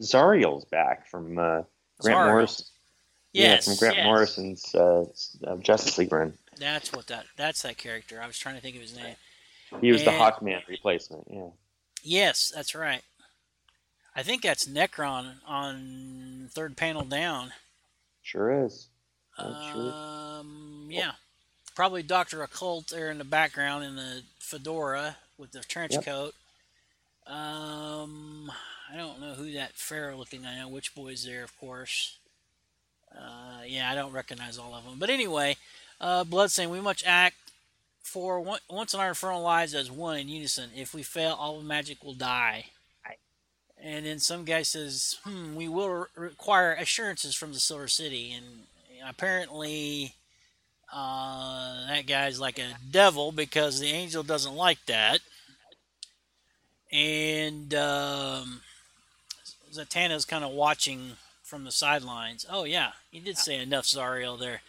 [0.00, 1.62] Zauriel's back from uh,
[2.00, 2.26] Grant Zariel.
[2.26, 2.66] Morrison.
[3.32, 4.04] Yes, yeah, from Grant yes.
[4.04, 5.04] Morrison's uh,
[5.46, 6.34] uh, Justice League run.
[6.58, 7.24] That's what that.
[7.36, 8.20] That's that character.
[8.22, 9.16] I was trying to think of his name.
[9.80, 11.26] He was the Hawkman replacement.
[11.30, 11.48] Yeah.
[12.02, 13.02] Yes, that's right.
[14.14, 17.52] I think that's Nekron on third panel down.
[18.22, 18.88] Sure is.
[19.38, 21.12] Um, yeah,
[21.74, 26.04] probably Doctor Occult there in the background in the fedora with the trench Yep.
[26.04, 26.34] coat.
[27.26, 28.52] Um,
[28.92, 30.44] I don't know who that Pharaoh looking.
[30.44, 32.18] I know Witch Boy's there, of course.
[33.16, 34.98] Uh, yeah, I don't recognize all of them.
[34.98, 35.56] But anyway,
[36.00, 37.36] uh, Blood saying we must act
[38.02, 40.70] for one, once in our infernal lives as one in unison.
[40.76, 42.66] If we fail, all the magic will die.
[43.84, 48.32] And then some guy says, "Hmm, we will re- require assurances from the Silver City."
[48.32, 48.66] And
[49.04, 50.14] apparently,
[50.92, 55.20] uh, that guy's like a devil because the angel doesn't like that.
[56.92, 58.60] And um,
[59.72, 62.46] Zatanna's kind of watching from the sidelines.
[62.48, 64.60] Oh yeah, he did say enough, Zauriel there.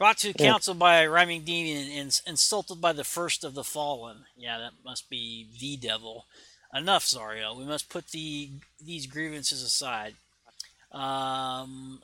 [0.00, 0.52] Brought to Yeah.
[0.52, 4.24] council by a rhyming demon and insulted by the first of the fallen.
[4.34, 6.24] Yeah, that must be the devil.
[6.72, 7.54] Enough, Zario.
[7.54, 8.48] We must put the
[8.80, 10.16] these grievances aside.
[10.90, 12.00] Um,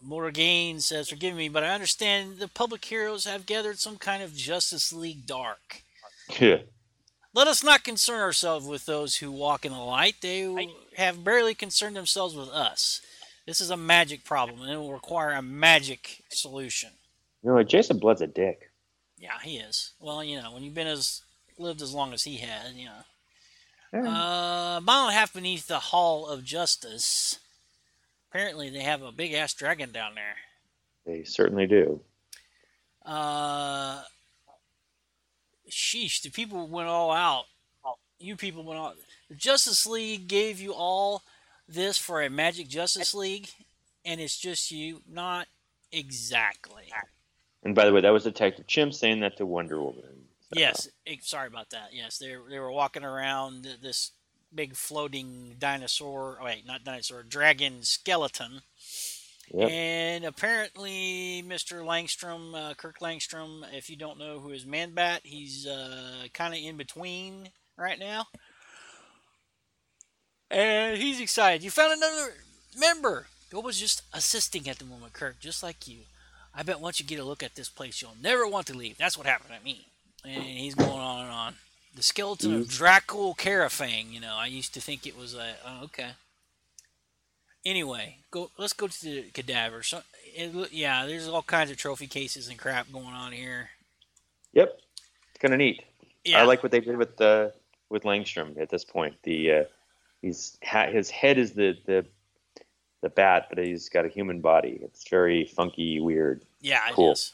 [0.00, 4.34] Morgaine says, "Forgive me, but I understand the public heroes have gathered some kind of
[4.34, 5.82] Justice League Dark.
[6.40, 6.62] Yeah.
[7.34, 10.22] Let us not concern ourselves with those who walk in the light.
[10.22, 13.02] They have barely concerned themselves with us.
[13.44, 16.96] This is a magic problem, and it will require a magic solution."
[17.44, 18.70] You know, Jason Blood's a dick.
[19.18, 19.92] Yeah, he is.
[20.00, 21.22] Well, you know, when you've been as
[21.58, 23.02] lived as long as he has, you know.
[23.92, 24.08] Yeah.
[24.08, 27.38] Uh, a mile and a half beneath the Hall of Justice.
[28.30, 30.34] Apparently, they have a big ass dragon down there.
[31.06, 32.00] They certainly do.
[33.04, 34.02] Uh,
[35.70, 37.44] sheesh, the people went all out.
[38.18, 38.94] You people went all.
[39.28, 41.22] The Justice League gave you all
[41.68, 43.48] this for a Magic Justice League,
[44.04, 45.02] and it's just you.
[45.08, 45.46] Not
[45.92, 46.84] exactly.
[47.64, 50.02] And by the way, that was Detective Chimp saying that to Wonder Woman.
[50.52, 51.90] So, Yes, eh, sorry about that.
[51.92, 54.12] Yes, they they were walking around this
[54.54, 56.38] big floating dinosaur.
[56.40, 58.60] oh, Wait, not dinosaur, dragon skeleton.
[59.52, 59.70] Yep.
[59.70, 61.84] And apparently, Mr.
[61.84, 66.54] Langstrom, uh, Kirk Langstrom, if you don't know who is Man Bat, he's uh, kind
[66.54, 68.26] of in between right now.
[70.50, 71.62] And he's excited.
[71.62, 72.34] You found another
[72.78, 73.26] member.
[73.50, 76.00] Bill was just assisting at the moment, Kirk, just like you.
[76.56, 78.96] I bet once you get a look at this place, you'll never want to leave.
[78.96, 79.86] That's what happened to me.
[80.24, 81.54] And he's going on and on.
[81.94, 85.54] The skeleton of Dracul Carafang, you know, I used to think it was a.
[85.64, 86.10] Oh, okay.
[87.64, 88.50] Anyway, go.
[88.58, 89.82] Let's go to the cadaver.
[89.82, 90.02] So,
[90.34, 93.70] it, yeah, there's all kinds of trophy cases and crap going on here.
[94.54, 94.76] Yep.
[95.30, 95.82] It's kind of neat.
[96.24, 97.52] Yeah, I like what they did with the
[97.90, 99.14] with Langstrom at this point.
[99.22, 99.64] The uh,
[100.22, 102.06] he's ha- his head is the the
[103.04, 104.78] the bat, but he's got a human body.
[104.82, 106.42] It's very funky, weird.
[106.60, 107.10] Yeah, Cool.
[107.10, 107.32] it is.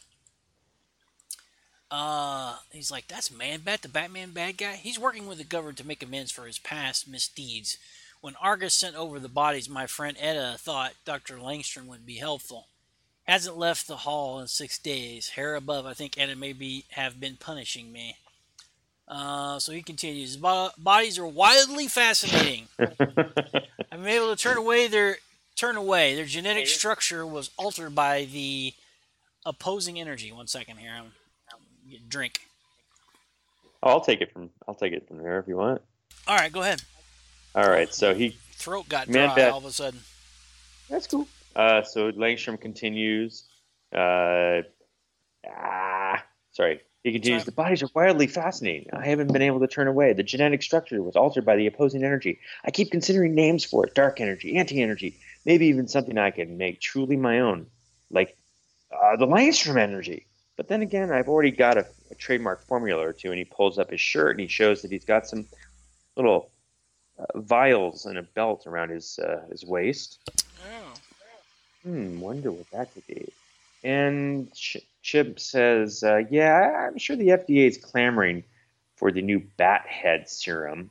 [1.90, 4.74] Uh, he's like, that's Man Bat, the Batman bad guy.
[4.74, 7.78] He's working with the government to make amends for his past misdeeds.
[8.20, 11.36] When Argus sent over the bodies, my friend Etta thought Dr.
[11.38, 12.66] Langstrom would be helpful.
[13.24, 15.30] Hasn't left the hall in six days.
[15.30, 18.16] Hair above, I think Etta maybe have been punishing me.
[19.08, 20.36] Uh, so he continues.
[20.36, 22.68] "Bo- Bodies are wildly fascinating.
[22.78, 22.96] I've
[23.90, 25.16] been able to turn away their
[25.60, 26.14] turn away.
[26.14, 28.72] Their genetic structure was altered by the
[29.44, 30.32] opposing energy.
[30.32, 30.92] One second here.
[30.96, 31.12] I'm,
[31.52, 32.40] I'm drink.
[33.82, 35.82] I'll take it from I'll take it from there if you want.
[36.26, 36.82] All right, go ahead.
[37.54, 40.00] All right, so he Throat got Man, dry that- all of a sudden.
[40.88, 41.26] that's cool.
[41.56, 43.44] Uh, so Langstrom continues.
[43.92, 44.62] Uh,
[45.50, 47.46] ah, sorry, He continues, Sorry.
[47.46, 48.86] the bodies are wildly fascinating.
[48.92, 50.12] I haven't been able to turn away.
[50.12, 52.38] The genetic structure was altered by the opposing energy.
[52.64, 56.58] I keep considering names for it dark energy, anti energy, maybe even something I can
[56.58, 57.66] make truly my own,
[58.10, 58.36] like
[58.92, 60.26] uh, the Langstrom energy.
[60.56, 63.78] But then again, I've already got a, a trademark formula or two, and he pulls
[63.78, 65.46] up his shirt and he shows that he's got some
[66.16, 66.50] little
[67.18, 70.18] uh, vials and a belt around his uh, his waist.
[70.62, 70.94] Oh.
[71.82, 73.32] Hmm, wonder what that could be.
[73.82, 78.44] And Ch- Chip says, uh, "Yeah, I'm sure the FDA is clamoring
[78.96, 80.90] for the new bat head serum."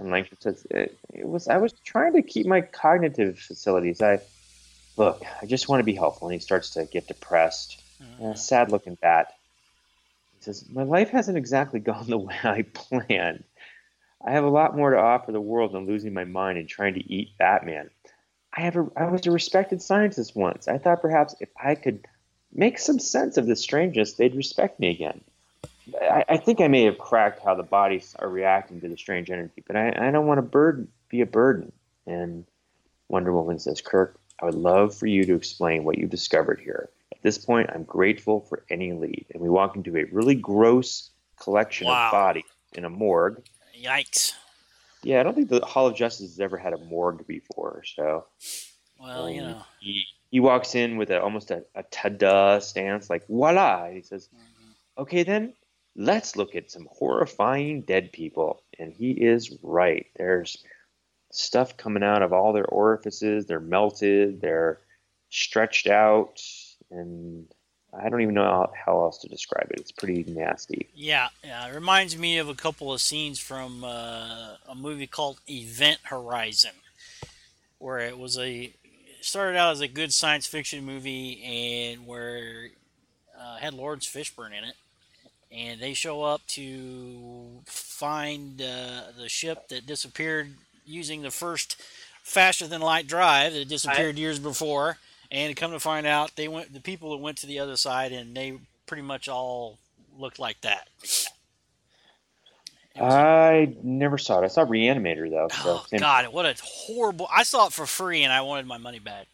[0.00, 4.00] And Langstrom says, it, "It was I was trying to keep my cognitive facilities.
[4.00, 4.20] I
[4.96, 7.82] look, I just want to be helpful." And he starts to get depressed.
[8.22, 9.34] A sad looking bat.
[10.38, 13.44] He says, My life hasn't exactly gone the way I planned.
[14.24, 16.94] I have a lot more to offer the world than losing my mind and trying
[16.94, 17.90] to eat Batman.
[18.52, 20.68] I have a, I was a respected scientist once.
[20.68, 22.06] I thought perhaps if I could
[22.52, 25.22] make some sense of this strangeness, they'd respect me again.
[26.00, 29.30] I, I think I may have cracked how the bodies are reacting to the strange
[29.30, 31.72] energy, but I, I don't want to burden, be a burden.
[32.06, 32.44] And
[33.08, 36.88] Wonder Woman says, Kirk, I would love for you to explain what you've discovered here.
[37.12, 39.26] At this point, I'm grateful for any lead.
[39.32, 42.06] And we walk into a really gross collection Wow.
[42.06, 43.42] of bodies in a morgue.
[43.78, 44.32] Yikes.
[45.02, 47.82] Yeah, I don't think the Hall of Justice has ever had a morgue before.
[47.96, 48.26] So
[48.98, 49.62] Well, you um, know.
[49.78, 53.84] he, he walks in with a, almost a, a ta-da stance, like voila.
[53.86, 54.74] And he says, Mhm.
[55.02, 55.54] okay, then
[55.96, 58.62] let's look at some horrifying dead people.
[58.78, 60.06] And he is right.
[60.16, 60.64] There's
[61.30, 63.46] stuff coming out of all their orifices.
[63.46, 64.40] They're melted.
[64.40, 64.78] They're
[65.30, 66.42] stretched out,
[66.90, 67.46] and
[67.92, 69.80] I don't even know how, else to describe it.
[69.80, 70.88] It's pretty nasty.
[70.94, 71.68] Yeah, yeah.
[71.68, 76.72] It reminds me of a couple of scenes from uh, a movie called Event Horizon,
[77.78, 78.72] where it was a
[79.20, 82.70] started out as a good science fiction movie, and where
[83.38, 84.74] uh, had Laurence Fishburne in it,
[85.52, 90.54] and they show up to find uh, the ship that disappeared
[90.86, 91.80] using the first
[92.22, 94.98] faster than light drive that disappeared years before,
[95.30, 98.12] and come to find out they went the people that went to the other side,
[98.12, 99.78] and they pretty much all
[100.18, 100.88] looked like that.
[102.94, 104.44] It I never saw it.
[104.44, 105.48] I saw Reanimator though.
[105.50, 106.26] So, oh God!
[106.32, 107.28] What a horrible!
[107.32, 109.26] I saw it for free, and I wanted my money back.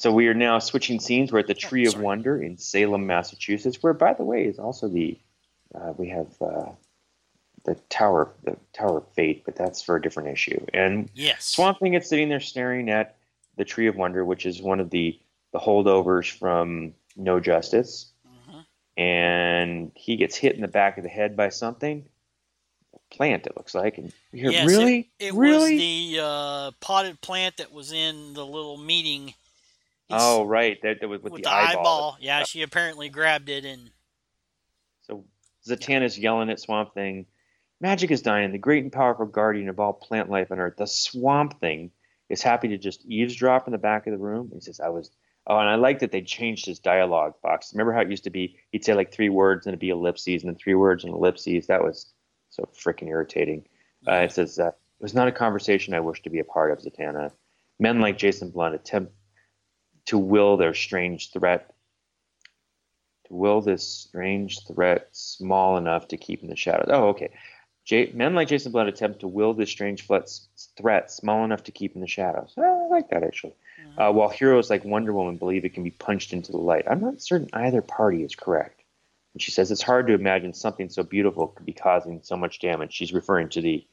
[0.00, 1.30] So we are now switching scenes.
[1.30, 2.00] We're at the Tree of.
[2.00, 5.18] Wonder in Salem, Massachusetts, where, by the way, is also the
[5.74, 6.70] uh, we have uh,
[7.64, 10.64] the Tower, the Tower of Fate, but that's for a different issue.
[10.72, 11.44] And Yes.
[11.44, 13.16] Swamp Thing is sitting there staring at
[13.58, 15.20] the Tree of Wonder, which is one of the
[15.52, 18.64] the holdovers from No Justice, Mhm.
[18.96, 22.06] and he gets hit in the back of the head by something.
[22.94, 23.98] A plant, it looks like.
[23.98, 25.74] And Yes, really, It really.
[25.74, 29.34] was the uh, potted plant that was in the little meeting.
[30.12, 31.80] Oh, right, that, that was with, with, the, the, eyeball.
[31.80, 32.16] eyeball.
[32.20, 33.90] Yeah, she apparently grabbed it, and
[35.02, 35.24] So
[35.68, 37.26] Zatanna's yelling at Swamp Thing.
[37.80, 38.52] Magic is dying.
[38.52, 41.90] The great and powerful guardian of all plant life on Earth, the Swamp Thing,
[42.28, 44.50] is happy to just eavesdrop in the back of the room.
[44.52, 45.10] He says, "I was."
[45.46, 47.72] Oh, and I like that they changed his dialogue box.
[47.72, 48.56] Remember how it used to be?
[48.70, 51.66] He'd say like three words and it'd be ellipses, and then three words and ellipses.
[51.66, 52.12] That was
[52.50, 53.66] so freaking irritating.
[54.06, 56.70] Uh, it says, uh, "It was not a conversation I wish to be a part
[56.70, 57.32] of." Zatanna,
[57.78, 59.12] men like Jason Blunt attempt
[60.06, 61.74] to will their strange threat
[63.30, 66.88] to will this strange threat small enough to keep in the shadows.
[66.88, 67.30] Oh, okay.
[67.84, 70.30] J- men like Jason Blood attempt to will this strange threat,
[70.76, 72.52] threat small enough to keep in the shadows.
[72.56, 73.54] Oh, I like that actually.
[73.96, 77.00] Uh, while heroes like Wonder Woman believe it can be punched into the light, I'm
[77.00, 78.82] not certain either party is correct.
[79.34, 82.58] And she says it's hard to imagine something so beautiful could be causing so much
[82.60, 82.92] damage.
[82.92, 83.86] She's referring to the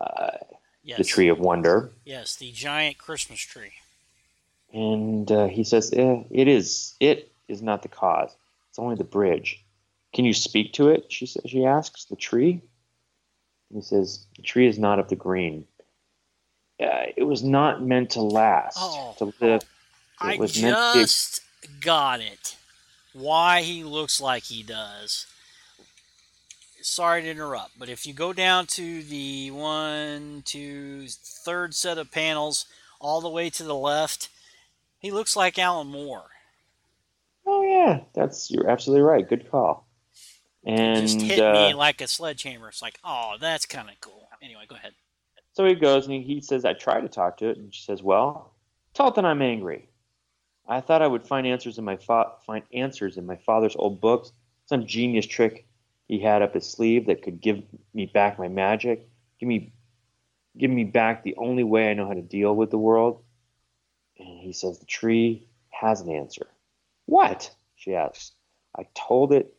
[0.00, 0.38] uh,
[0.82, 1.92] yes, the Tree of Wonder.
[2.04, 3.72] Yes, the giant Christmas tree.
[4.72, 6.94] And uh, he says, eh, "It is.
[7.00, 8.34] It is not the cause.
[8.68, 9.64] It's only the bridge.
[10.12, 11.44] Can you speak to it?" She says.
[11.46, 12.60] She asks the tree.
[13.72, 15.66] He says, "The tree is not of the green.
[16.80, 18.78] Uh, it was not meant to last.
[18.78, 19.14] Oh.
[19.18, 19.62] to live.
[19.62, 19.66] It
[20.20, 21.40] I was meant to just
[21.80, 22.56] got it.
[23.12, 25.26] Why he looks like he does.
[26.80, 32.12] Sorry to interrupt, but if you go down to the one, two, third set of
[32.12, 32.66] panels,
[33.00, 34.28] all the way to the left,
[34.98, 36.26] he looks like Alan Moore.
[37.46, 39.28] Oh yeah, that's you're absolutely right.
[39.28, 39.86] Good call.
[40.64, 42.68] And Just hit uh, me like a sledgehammer.
[42.68, 44.28] It's like, oh, that's kind of cool.
[44.42, 44.92] Anyway, go ahead.
[45.54, 47.56] So he goes and he, he says, I try to talk to it.
[47.56, 48.54] And she says, Well,
[48.94, 49.88] tell it that I'm angry.
[50.68, 54.00] I thought I would find answers in my fa- find answers in my father's old
[54.00, 54.30] books,
[54.66, 55.66] some genius trick
[56.06, 57.62] he had up his sleeve that could give
[57.94, 59.08] me back my magic,
[59.40, 59.72] give me
[60.56, 63.22] give me back the only way I know how to deal with the world.
[64.18, 66.46] And he says the tree has an answer.
[67.06, 67.50] What?
[67.76, 68.32] She asks.
[68.76, 69.54] I told it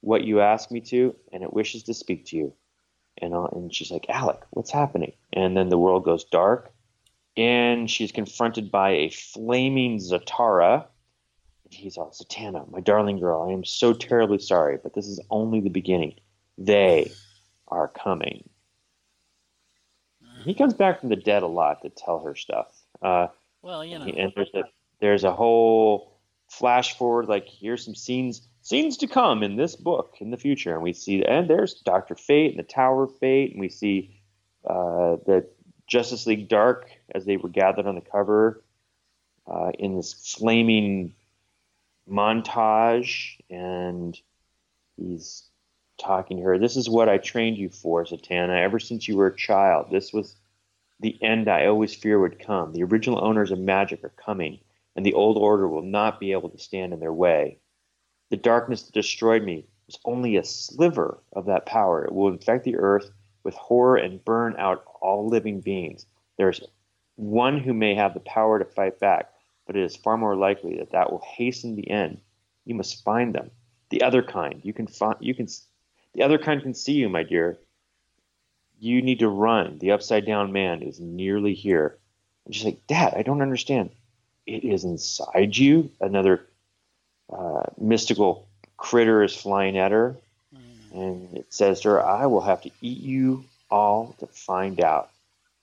[0.00, 2.52] what you asked me to, and it wishes to speak to you.
[3.20, 5.12] And, uh, and she's like, Alec, what's happening?
[5.32, 6.72] And then the world goes dark,
[7.36, 10.84] and she's confronted by a flaming Zatara.
[11.64, 15.20] And he's all, Zatanna, my darling girl, I am so terribly sorry, but this is
[15.30, 16.14] only the beginning.
[16.56, 17.10] They
[17.66, 18.48] are coming.
[20.44, 22.72] He comes back from the dead a lot to tell her stuff.
[23.02, 23.28] Uh,
[23.62, 24.06] Well, you know.
[24.06, 24.62] and there's a
[25.00, 30.16] there's a whole flash forward like here's some scenes scenes to come in this book
[30.20, 30.74] in the future.
[30.74, 34.20] And we see and there's dr fate and the tower of fate and we see
[34.68, 35.46] uh, the
[35.86, 38.62] justice league dark as they were gathered on the cover
[39.46, 41.14] uh, in this flaming
[42.10, 43.38] montage.
[43.50, 44.18] And
[44.96, 45.44] he's
[45.98, 48.62] talking to her this is what i trained you for Zatanna.
[48.62, 50.36] Ever since you were a child this was
[51.00, 52.72] the end I always fear would come.
[52.72, 54.58] The original owners of magic are coming,
[54.96, 57.58] and the old order will not be able to stand in their way.
[58.30, 62.04] The darkness that destroyed me was only a sliver of that power.
[62.04, 63.10] It will infect the earth
[63.44, 66.04] with horror and burn out all living beings.
[66.36, 66.60] There's
[67.14, 69.30] one who may have the power to fight back,
[69.66, 72.20] but it is far more likely that that will hasten the end.
[72.64, 73.50] You must find them.
[73.90, 74.60] The other kind.
[74.64, 75.16] You can find.
[75.20, 75.46] You can.
[76.14, 77.58] The other kind can see you, my dear
[78.80, 79.78] you need to run.
[79.78, 81.96] The upside down man is nearly here.
[82.44, 83.90] And she's like, Dad, I don't understand.
[84.46, 85.90] It is inside you.
[86.00, 86.46] Another
[87.30, 90.16] uh, mystical critter is flying at her.
[90.92, 95.10] And it says to her, I will have to eat you all to find out.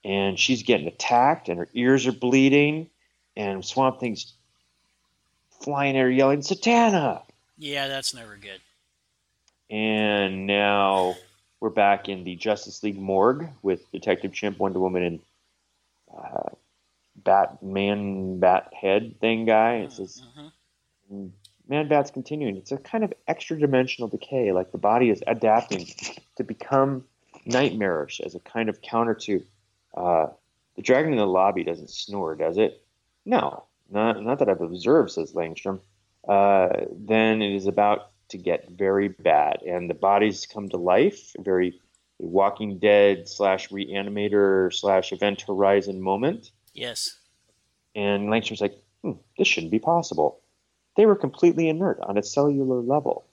[0.03, 2.89] And she's getting attacked, and her ears are bleeding.
[3.36, 4.34] And Swamp Thing's
[5.61, 7.24] flying at her, yelling, Zatanna!
[7.57, 8.61] Yeah, that's never good.
[9.70, 11.16] And now
[11.66, 15.20] we're back in the Justice League morgue with Detective Chimp, Wonder Woman, and
[16.16, 16.49] uh,
[17.16, 19.78] Batman, Bat Head thing guy.
[19.78, 20.22] It says,
[21.11, 21.32] Mhm.
[21.68, 22.55] Man Bat's continuing.
[22.55, 25.88] It's a kind of extra dimensional decay, like the body is adapting
[26.36, 27.03] to become
[27.47, 29.43] nightmarish as a kind of counter to.
[29.97, 30.28] Uh,
[30.76, 32.84] the dragon in the lobby doesn't snore, does it?
[33.26, 35.80] No, not, not that I've observed, says Langstrom.
[36.28, 41.34] Uh, then it is about to get very bad, and the bodies come to life.
[41.38, 41.80] A very
[42.18, 46.52] Walking Dead slash Reanimator slash Event Horizon moment.
[46.74, 47.20] Yes.
[47.94, 50.42] And Langstrom's like, hmm, this shouldn't be possible.
[50.96, 53.26] They were completely inert on a cellular level.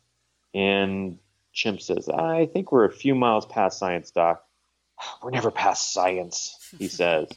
[0.53, 1.19] And
[1.53, 4.45] Chimp says, I think we're a few miles past science, Doc.
[5.23, 7.29] We're never past science, he says.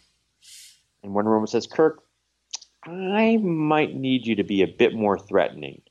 [1.04, 2.04] And Wonder Woman says, Kirk,
[2.84, 5.82] I might need you to be a bit more threatening.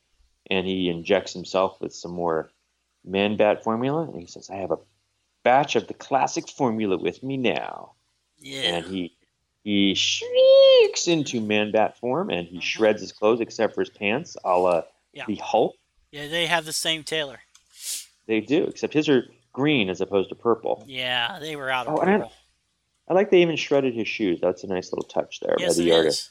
[0.49, 2.51] And he injects himself with some more
[3.03, 4.03] Man Bat formula.
[4.03, 4.77] And he says, I have a
[5.43, 7.91] batch of the classic formula with me now
[8.39, 8.61] Yeah.
[8.77, 9.15] and he
[9.63, 14.35] he shrieks into man bat form and he shreds his clothes except for his pants
[14.43, 14.81] a la
[15.13, 15.25] Yeah.
[15.27, 15.75] the Hulk.
[16.11, 17.39] yeah, they have the same tailor.
[18.25, 20.83] They do, except his are green as opposed to purple.
[20.87, 22.31] Yeah, they were out of Oh, and I- purple.
[23.07, 24.39] I like they even shredded his shoes.
[24.41, 25.97] That's a nice little touch there Yes, by it the is.
[25.97, 26.29] artist.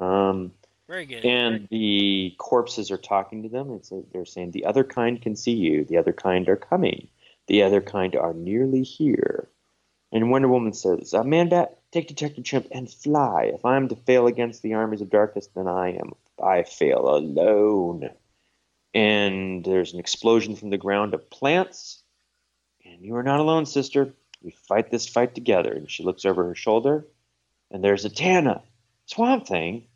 [0.00, 0.52] Um,
[0.88, 1.24] Very good.
[1.24, 3.72] and the corpses are talking to them.
[3.72, 5.84] It's they're saying the other kind can see you.
[5.84, 7.08] The other kind are coming.
[7.48, 9.48] The other kind are nearly here.
[10.12, 13.50] And Wonder Woman says, uh, "Man Bat, take Detective Chimp and fly.
[13.52, 16.12] If I am to fail against the armies of darkness, then I am.
[16.42, 18.10] I fail alone."
[18.94, 22.02] And there's an explosion from the ground of plants.
[22.84, 24.14] And you are not alone, sister.
[24.40, 25.72] We fight this fight together.
[25.72, 27.04] And she looks over her shoulder,
[27.72, 28.62] and there's Zatanna,
[29.06, 29.88] Swamp Thing,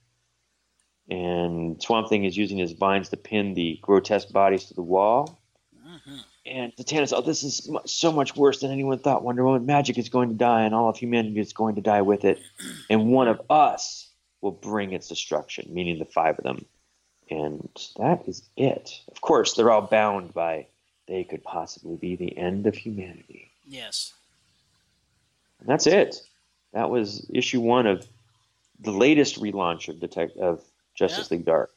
[1.11, 5.39] and Swamp Thing is using his vines to pin the grotesque bodies to the wall.
[5.85, 6.25] Mhm.
[6.47, 9.23] And Zatanna's, oh, this is so much worse than anyone thought.
[9.23, 12.03] Wonder Woman, magic is going to die, and all of humanity is going to die
[12.03, 12.41] with it.
[12.91, 14.09] And one of us
[14.41, 16.65] will bring its destruction, meaning the five of them.
[17.29, 19.01] And that is it.
[19.09, 20.67] Of course, they're all bound by
[21.07, 23.51] they could possibly be the end of humanity.
[23.67, 24.15] Yes.
[25.59, 26.23] And that's it.
[26.73, 28.07] That was issue one of
[28.81, 30.63] the latest relaunch of Detect of
[31.09, 31.71] Justice League Dark.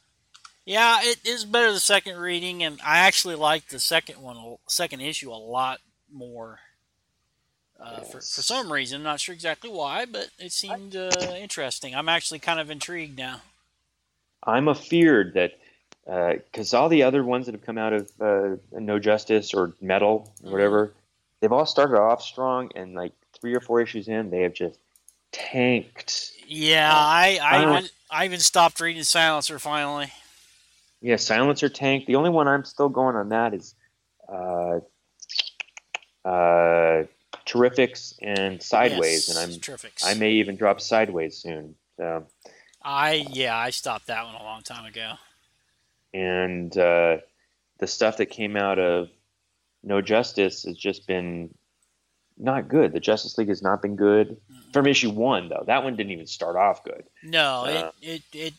[0.65, 5.01] Yeah, it is better the second reading, and I actually like the second one, second
[5.01, 5.79] issue, a lot
[6.11, 6.59] more.
[7.79, 8.35] Uh, for, Yes.
[8.35, 11.93] for some reason, I'm not sure exactly why, but it seemed uh, interesting.
[11.95, 13.41] I'm actually kind of intrigued now.
[14.43, 15.57] I'm afeared that
[16.05, 20.31] because all the other ones that have come out of uh, No Justice or Metal
[20.45, 20.93] or whatever,
[21.39, 24.79] they've all started off strong, and like three or four issues in, they have just
[25.33, 26.31] tanked.
[26.47, 30.11] Yeah, Uh, I I, I I even stopped reading Silencer finally.
[31.01, 32.05] Yeah, Silencer Tank.
[32.05, 33.73] The only one I'm still going on that is
[34.29, 34.79] uh,
[36.23, 37.03] uh,
[37.45, 39.93] Terrifics and Sideways, Yes, and I'm terrific.
[40.05, 41.75] I may even drop Sideways soon.
[41.97, 42.25] So.
[42.83, 45.13] I yeah, I stopped that one a long time ago.
[46.13, 47.17] and uh,
[47.79, 49.09] the stuff that came out of
[49.83, 51.53] No Justice has just been
[52.37, 52.93] not good.
[52.93, 54.37] The Justice League has not been good
[54.73, 55.63] from issue one, though.
[55.67, 57.03] That one didn't even start off good.
[57.23, 58.53] No, Uh, it, it it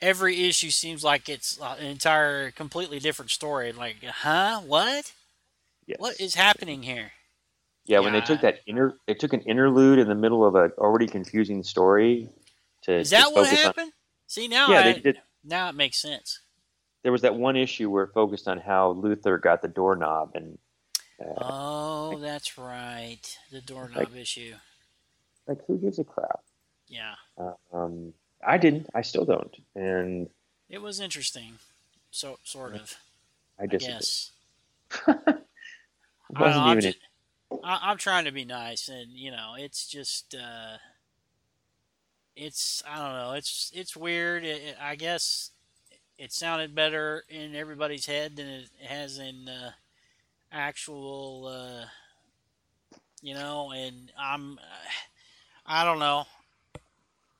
[0.00, 3.72] every issue seems like it's uh, an entire completely different story.
[3.72, 4.60] Like, huh?
[4.66, 5.12] What?
[5.86, 5.98] Yes.
[5.98, 7.12] What is happening here?
[7.86, 10.70] Yeah, when they took that inter, they took an interlude in the middle of a
[10.78, 12.28] already confusing story.
[12.82, 13.92] To Is that what focus on- happened?
[14.26, 15.18] See now, yeah, I, they did.
[15.42, 16.40] now it makes sense.
[17.02, 20.56] There was that one issue where it focused on how Luthor got the doorknob, and
[21.20, 24.54] uh, Oh, that's right, the doorknob issue.
[25.46, 26.40] like who gives a crap?
[26.88, 27.14] Yeah,
[27.72, 28.12] Um,
[28.46, 28.88] I didn't.
[28.94, 30.28] I still don't, and
[30.68, 31.58] it was interesting.
[32.10, 32.94] So sort of,
[33.58, 34.32] I I guess.
[35.06, 35.34] I.
[36.36, 36.92] I'm even.
[36.92, 40.78] ju- I'm trying to be nice, and you know, it's just, uh,
[42.36, 44.44] it's I don't know, it's it's weird.
[44.44, 45.50] It, it- I guess
[46.18, 49.70] it sounded better in everybody's head than it has in uh,
[50.52, 51.86] actual, uh,
[53.22, 53.72] you know.
[53.72, 54.58] And I'm,
[55.66, 56.24] I don't know.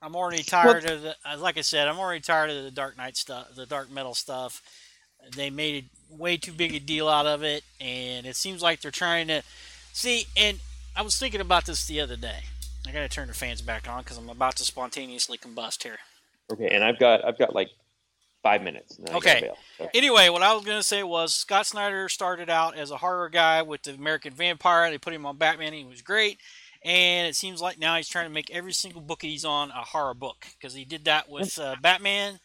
[0.03, 1.17] I'm already tired of the.
[1.25, 4.15] uh, Like I said, I'm already tired of the Dark Knight stuff, the Dark Metal
[4.15, 4.63] stuff.
[5.37, 8.91] They made way too big a deal out of it, and it seems like they're
[8.91, 9.43] trying to
[9.93, 10.25] see.
[10.37, 10.61] And
[10.97, 12.41] I was thinking about this the other day.
[12.87, 15.99] I gotta turn the fans back on because I'm about to spontaneously combust here.
[16.51, 17.71] Okay, and I've got I've got like
[18.43, 18.99] five minutes.
[19.17, 19.51] Okay.
[19.79, 23.29] So- Anyway, what I was gonna say was Scott Snyder started out as a horror
[23.29, 24.91] guy with the American Vampire.
[24.91, 25.73] They put him on Batman.
[25.73, 26.39] He was great,
[26.85, 29.83] and it seems like now he's trying to make every single book he's on a
[29.83, 32.41] horror book because he did that with uh, Batman,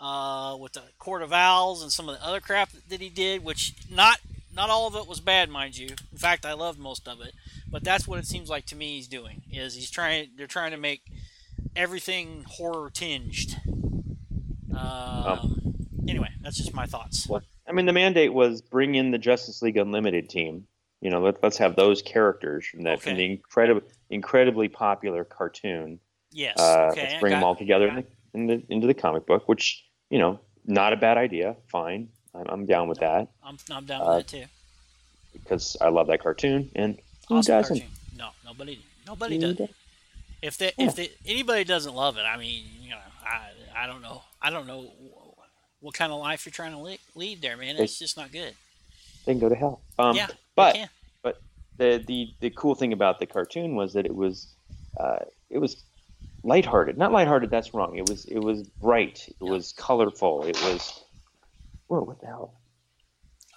[0.00, 3.44] uh, with the Court of Owls, and some of the other crap that he did.
[3.44, 4.18] Which not
[4.54, 5.88] not all of it was bad, mind you.
[6.12, 7.34] In fact, I loved most of it.
[7.70, 10.30] But that's what it seems like to me he's doing is he's trying.
[10.36, 11.02] They're trying to make
[11.76, 13.60] everything horror tinged.
[14.80, 15.74] Um,
[16.08, 17.26] anyway, that's just my thoughts.
[17.26, 17.42] What?
[17.68, 20.66] I mean, the mandate was bring in the Justice League Unlimited team.
[21.00, 25.98] You know, let, let's have those characters from that from the incredible, incredibly popular cartoon.
[26.32, 26.58] Yes.
[26.58, 27.02] Uh, okay.
[27.02, 28.04] let's bring them all together in the,
[28.34, 31.56] in the, into the comic book, which you know, not a bad idea.
[31.68, 34.44] Fine, I'm, I'm down with that I'm, I'm down with uh, that too.
[35.32, 36.70] because I love that cartoon.
[36.74, 37.78] And who Awesome doesn't?
[37.78, 37.94] cartoon.
[38.18, 39.60] No, nobody, nobody does.
[40.42, 44.02] If they, if they, anybody doesn't love it, I mean, you know, I, I don't
[44.02, 44.90] know, I don't know
[45.80, 47.76] what kind of life you're trying to le- lead there, man.
[47.76, 48.54] It's just not good.
[49.24, 49.80] They can go to hell.
[49.98, 50.26] Um, yeah,
[50.56, 50.86] they
[51.22, 51.40] but
[51.76, 54.54] the, the the cool thing about the cartoon was that it was
[54.98, 55.20] uh,
[55.50, 55.82] it was
[56.42, 56.96] lighthearted.
[56.98, 57.50] Not lighthearted.
[57.50, 57.96] That's wrong.
[57.96, 59.26] It was it was bright.
[59.28, 59.50] It Yeah.
[59.50, 60.44] was colorful.
[60.44, 61.02] It was
[61.88, 62.54] whoa, what the hell?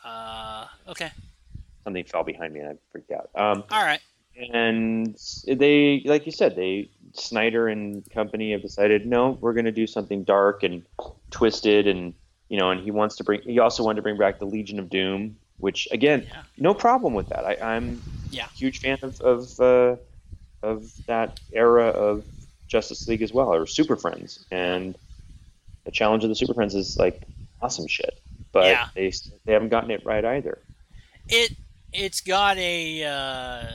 [0.03, 1.11] Uh, okay,
[1.83, 3.29] Something fell behind me and I freaked out.
[3.35, 4.01] Um, all right.
[4.53, 5.17] and
[5.47, 9.87] they, like you said, they Snyder and company have decided no, we're going to do
[9.87, 10.83] something dark and
[11.31, 12.13] twisted, and
[12.49, 13.41] you know, and he wants to bring.
[13.41, 16.41] He also wanted to bring back the Legion of Doom, which again, Yeah.
[16.57, 17.45] no problem with that.
[17.45, 18.01] I, I'm
[18.31, 18.45] Yeah.
[18.45, 19.95] a huge fan of of, uh,
[20.61, 22.25] of that era of
[22.67, 24.95] Justice League as well, or Super Friends, and
[25.85, 27.23] the challenge of the Super Friends is like
[27.61, 28.19] awesome shit,
[28.51, 28.87] but Yeah.
[28.95, 29.11] they
[29.45, 30.59] they haven't gotten it right either.
[31.29, 31.51] It,
[31.93, 33.71] it's got a, uh,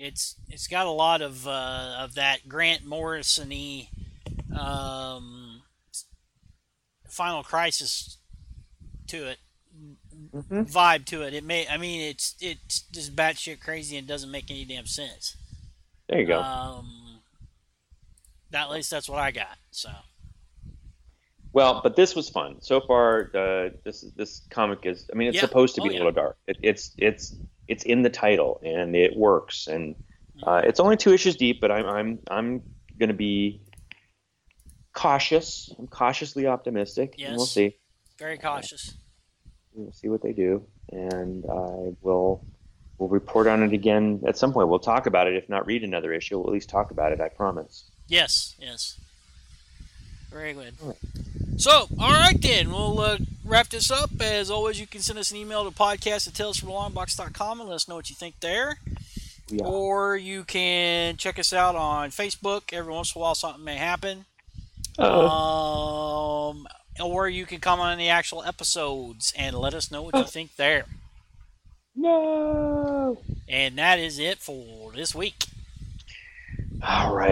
[0.00, 3.88] it's, it's got a lot of, uh, of that Grant Morrison-y,
[4.58, 5.62] um,
[7.08, 8.16] Final Crisis
[9.08, 9.38] to it.
[10.34, 10.62] Mm-hmm.
[10.62, 11.34] vibe to it.
[11.34, 15.36] It may, I mean, it's it's just batshit crazy and doesn't make any damn sense.
[16.08, 16.40] There you go.
[16.40, 17.20] Um,
[18.50, 19.56] that, at least that's what I got.
[19.72, 19.88] So
[21.52, 23.30] Well, but this was fun so far.
[23.34, 25.08] Uh, this this comic is.
[25.12, 25.40] I mean, it's Yeah.
[25.42, 26.36] supposed to Oh, be a little dark.
[26.46, 27.34] It, it's it's
[27.70, 29.68] it's in the title and it works.
[29.68, 29.94] And
[30.42, 32.62] uh, it's only two issues deep, but I'm I'm I'm
[32.98, 33.62] gonna be
[34.92, 35.72] cautious.
[35.78, 37.14] I'm cautiously optimistic.
[37.18, 37.76] And we'll see.
[38.18, 38.94] very cautious.
[39.72, 42.44] We'll see what they do, and I will.
[42.98, 44.68] We'll report on it again at some point.
[44.68, 45.34] We'll talk about it.
[45.34, 47.20] If not read another issue, we'll at least talk about it.
[47.20, 47.90] I promise.
[48.08, 48.98] Yes, yes.
[50.30, 50.74] Very good.
[51.60, 54.10] So, all right then, we'll uh, wrap this up.
[54.20, 57.86] As always, you can send us an email to podcast at talesfromthelongbox.com and let us
[57.86, 58.78] know what you think there.
[59.48, 59.66] Yeah.
[59.66, 62.72] Or you can check us out on Facebook.
[62.72, 64.24] Every once in a while, something may happen.
[64.98, 65.26] Uh,
[66.50, 66.66] Um,
[66.98, 70.56] or you can comment on the actual episodes and let us know what you think
[70.56, 70.84] there.
[71.94, 73.18] no.
[73.48, 75.44] And that is it for this week.
[76.82, 77.28] All right.